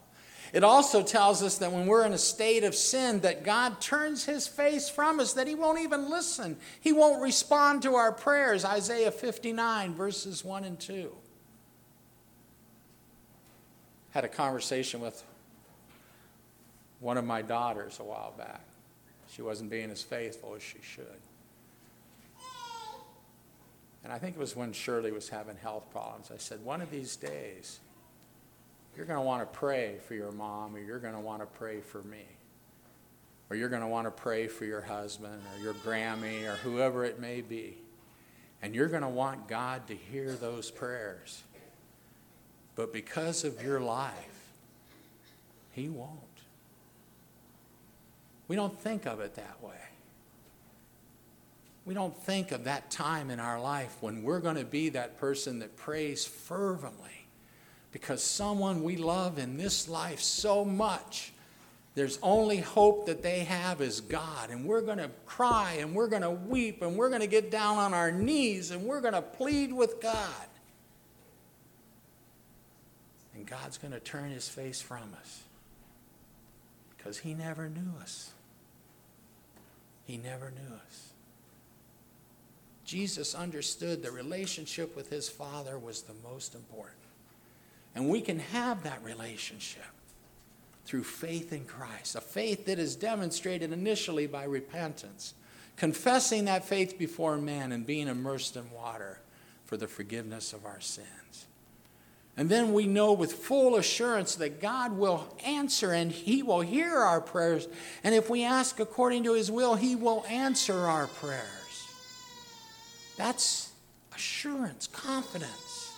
It 0.52 0.62
also 0.62 1.02
tells 1.02 1.42
us 1.42 1.58
that 1.58 1.72
when 1.72 1.86
we're 1.86 2.04
in 2.04 2.12
a 2.12 2.18
state 2.18 2.64
of 2.64 2.74
sin, 2.74 3.20
that 3.20 3.44
God 3.44 3.80
turns 3.80 4.24
his 4.24 4.46
face 4.46 4.88
from 4.88 5.18
us, 5.18 5.32
that 5.32 5.48
he 5.48 5.54
won't 5.54 5.80
even 5.80 6.10
listen. 6.10 6.58
He 6.80 6.92
won't 6.92 7.22
respond 7.22 7.82
to 7.82 7.94
our 7.94 8.12
prayers. 8.12 8.64
Isaiah 8.64 9.10
59, 9.10 9.94
verses 9.94 10.44
1 10.44 10.64
and 10.64 10.78
2 10.78 11.10
had 14.14 14.24
a 14.24 14.28
conversation 14.28 15.00
with 15.00 15.22
one 17.00 17.18
of 17.18 17.24
my 17.24 17.42
daughters 17.42 17.98
a 17.98 18.04
while 18.04 18.32
back. 18.38 18.62
She 19.28 19.42
wasn't 19.42 19.70
being 19.70 19.90
as 19.90 20.02
faithful 20.02 20.54
as 20.54 20.62
she 20.62 20.78
should. 20.80 21.20
And 24.04 24.12
I 24.12 24.18
think 24.18 24.36
it 24.36 24.38
was 24.38 24.54
when 24.54 24.72
Shirley 24.72 25.10
was 25.10 25.28
having 25.28 25.56
health 25.56 25.90
problems. 25.90 26.30
I 26.32 26.36
said, 26.38 26.64
one 26.64 26.80
of 26.80 26.90
these 26.90 27.16
days, 27.16 27.80
you're 28.96 29.06
going 29.06 29.18
to 29.18 29.24
want 29.24 29.42
to 29.42 29.58
pray 29.58 29.96
for 30.06 30.14
your 30.14 30.30
mom 30.30 30.76
or 30.76 30.78
you're 30.78 31.00
going 31.00 31.14
to 31.14 31.20
want 31.20 31.40
to 31.40 31.46
pray 31.46 31.80
for 31.80 32.02
me. 32.02 32.24
or 33.50 33.56
you're 33.56 33.68
going 33.68 33.82
to 33.82 33.88
want 33.88 34.06
to 34.06 34.10
pray 34.10 34.48
for 34.48 34.64
your 34.64 34.80
husband 34.80 35.40
or 35.54 35.62
your 35.62 35.74
Grammy 35.74 36.44
or 36.44 36.56
whoever 36.56 37.04
it 37.04 37.20
may 37.20 37.40
be. 37.40 37.76
And 38.62 38.74
you're 38.74 38.88
going 38.88 39.02
to 39.02 39.08
want 39.08 39.48
God 39.48 39.86
to 39.88 39.94
hear 39.94 40.32
those 40.32 40.70
prayers. 40.70 41.42
But 42.76 42.92
because 42.92 43.44
of 43.44 43.62
your 43.62 43.80
life, 43.80 44.52
He 45.72 45.88
won't. 45.88 46.10
We 48.48 48.56
don't 48.56 48.78
think 48.78 49.06
of 49.06 49.20
it 49.20 49.36
that 49.36 49.62
way. 49.62 49.74
We 51.86 51.94
don't 51.94 52.16
think 52.16 52.50
of 52.52 52.64
that 52.64 52.90
time 52.90 53.30
in 53.30 53.40
our 53.40 53.60
life 53.60 53.96
when 54.00 54.22
we're 54.22 54.40
going 54.40 54.56
to 54.56 54.64
be 54.64 54.90
that 54.90 55.18
person 55.18 55.58
that 55.58 55.76
prays 55.76 56.24
fervently 56.24 57.26
because 57.92 58.22
someone 58.22 58.82
we 58.82 58.96
love 58.96 59.38
in 59.38 59.56
this 59.56 59.88
life 59.88 60.20
so 60.20 60.64
much. 60.64 61.32
There's 61.94 62.18
only 62.22 62.56
hope 62.56 63.06
that 63.06 63.22
they 63.22 63.40
have 63.40 63.80
is 63.80 64.00
God. 64.00 64.50
And 64.50 64.64
we're 64.64 64.80
going 64.80 64.98
to 64.98 65.10
cry 65.26 65.76
and 65.78 65.94
we're 65.94 66.08
going 66.08 66.22
to 66.22 66.30
weep 66.30 66.82
and 66.82 66.96
we're 66.96 67.10
going 67.10 67.20
to 67.20 67.28
get 67.28 67.50
down 67.50 67.78
on 67.78 67.94
our 67.94 68.10
knees 68.10 68.70
and 68.70 68.82
we're 68.82 69.00
going 69.00 69.14
to 69.14 69.22
plead 69.22 69.72
with 69.72 70.00
God. 70.00 70.46
And 73.44 73.50
God's 73.50 73.76
going 73.76 73.92
to 73.92 74.00
turn 74.00 74.30
his 74.30 74.48
face 74.48 74.80
from 74.80 75.14
us 75.20 75.42
because 76.96 77.18
he 77.18 77.34
never 77.34 77.68
knew 77.68 77.92
us. 78.00 78.30
He 80.06 80.16
never 80.16 80.50
knew 80.50 80.74
us. 80.86 81.10
Jesus 82.86 83.34
understood 83.34 84.02
the 84.02 84.10
relationship 84.10 84.96
with 84.96 85.10
his 85.10 85.28
Father 85.28 85.78
was 85.78 86.02
the 86.02 86.14
most 86.26 86.54
important. 86.54 86.96
And 87.94 88.08
we 88.08 88.22
can 88.22 88.38
have 88.38 88.82
that 88.84 89.04
relationship 89.04 89.82
through 90.86 91.04
faith 91.04 91.52
in 91.52 91.66
Christ, 91.66 92.14
a 92.14 92.22
faith 92.22 92.64
that 92.64 92.78
is 92.78 92.96
demonstrated 92.96 93.72
initially 93.72 94.26
by 94.26 94.44
repentance, 94.44 95.34
confessing 95.76 96.46
that 96.46 96.64
faith 96.64 96.98
before 96.98 97.36
man 97.36 97.72
and 97.72 97.86
being 97.86 98.08
immersed 98.08 98.56
in 98.56 98.70
water 98.70 99.20
for 99.66 99.76
the 99.76 99.88
forgiveness 99.88 100.54
of 100.54 100.64
our 100.64 100.80
sins. 100.80 101.44
And 102.36 102.48
then 102.48 102.72
we 102.72 102.86
know 102.86 103.12
with 103.12 103.32
full 103.32 103.76
assurance 103.76 104.34
that 104.36 104.60
God 104.60 104.92
will 104.92 105.36
answer 105.44 105.92
and 105.92 106.10
He 106.10 106.42
will 106.42 106.62
hear 106.62 106.96
our 106.96 107.20
prayers. 107.20 107.68
And 108.02 108.14
if 108.14 108.28
we 108.28 108.42
ask 108.42 108.80
according 108.80 109.24
to 109.24 109.34
His 109.34 109.50
will, 109.50 109.76
He 109.76 109.94
will 109.94 110.24
answer 110.28 110.76
our 110.76 111.06
prayers. 111.06 111.88
That's 113.16 113.70
assurance, 114.12 114.88
confidence. 114.88 115.92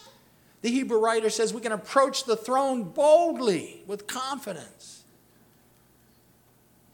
The 0.60 0.70
Hebrew 0.70 0.98
writer 0.98 1.30
says 1.30 1.54
we 1.54 1.60
can 1.60 1.72
approach 1.72 2.24
the 2.24 2.36
throne 2.36 2.84
boldly 2.84 3.82
with 3.86 4.06
confidence. 4.06 5.04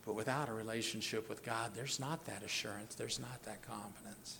But 0.05 0.15
without 0.15 0.49
a 0.49 0.53
relationship 0.53 1.29
with 1.29 1.45
God, 1.45 1.73
there's 1.75 1.99
not 1.99 2.25
that 2.27 2.43
assurance, 2.43 2.95
there's 2.95 3.19
not 3.19 3.43
that 3.45 3.63
confidence. 3.63 4.39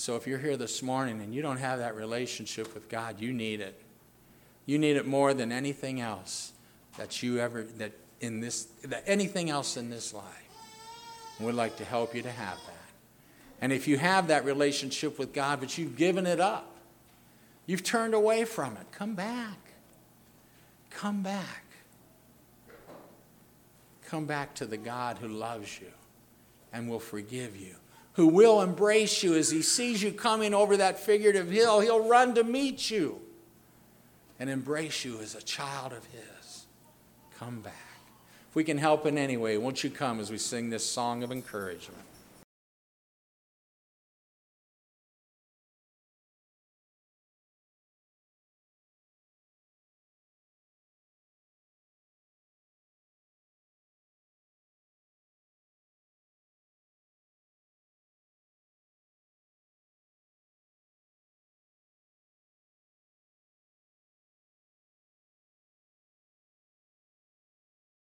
So 0.00 0.16
if 0.16 0.26
you're 0.26 0.38
here 0.38 0.56
this 0.56 0.82
morning 0.82 1.20
and 1.20 1.34
you 1.34 1.42
don't 1.42 1.58
have 1.58 1.80
that 1.80 1.94
relationship 1.94 2.72
with 2.72 2.88
God, 2.88 3.20
you 3.20 3.34
need 3.34 3.60
it. 3.60 3.78
You 4.64 4.78
need 4.78 4.96
it 4.96 5.06
more 5.06 5.34
than 5.34 5.52
anything 5.52 6.00
else 6.00 6.52
that 6.96 7.22
you 7.22 7.38
ever 7.38 7.64
that 7.76 7.92
in 8.18 8.40
this 8.40 8.64
that 8.84 9.02
anything 9.04 9.50
else 9.50 9.76
in 9.76 9.90
this 9.90 10.14
life. 10.14 10.24
We'd 11.38 11.52
like 11.52 11.76
to 11.76 11.84
help 11.84 12.14
you 12.14 12.22
to 12.22 12.30
have 12.30 12.56
that. 12.56 12.90
And 13.60 13.74
if 13.74 13.86
you 13.86 13.98
have 13.98 14.28
that 14.28 14.46
relationship 14.46 15.18
with 15.18 15.34
God, 15.34 15.60
but 15.60 15.76
you've 15.76 15.96
given 15.96 16.26
it 16.26 16.40
up, 16.40 16.76
you've 17.66 17.84
turned 17.84 18.14
away 18.14 18.46
from 18.46 18.78
it, 18.78 18.90
come 18.92 19.14
back. 19.14 19.58
Come 20.88 21.22
back. 21.22 21.64
Come 24.06 24.24
back 24.24 24.54
to 24.54 24.64
the 24.64 24.78
God 24.78 25.18
who 25.18 25.28
loves 25.28 25.78
you 25.78 25.92
and 26.72 26.88
will 26.88 27.00
forgive 27.00 27.54
you, 27.54 27.76
who 28.14 28.26
will 28.26 28.60
embrace 28.60 29.22
you 29.22 29.34
as 29.34 29.50
he 29.50 29.62
sees 29.62 30.02
you 30.02 30.12
coming 30.12 30.52
over 30.52 30.76
that 30.76 30.98
figurative 30.98 31.50
hill. 31.50 31.80
He'll 31.80 32.08
run 32.08 32.34
to 32.34 32.44
meet 32.44 32.90
you 32.90 33.20
and 34.38 34.50
embrace 34.50 35.04
you 35.04 35.20
as 35.20 35.34
a 35.34 35.42
child 35.42 35.92
of 35.92 36.04
his. 36.06 36.66
Come 37.38 37.60
back. 37.60 37.74
If 38.48 38.56
we 38.56 38.64
can 38.64 38.78
help 38.78 39.06
in 39.06 39.16
any 39.16 39.36
way, 39.36 39.56
won't 39.58 39.84
you 39.84 39.90
come 39.90 40.18
as 40.18 40.30
we 40.30 40.38
sing 40.38 40.70
this 40.70 40.84
song 40.84 41.22
of 41.22 41.30
encouragement? 41.30 42.02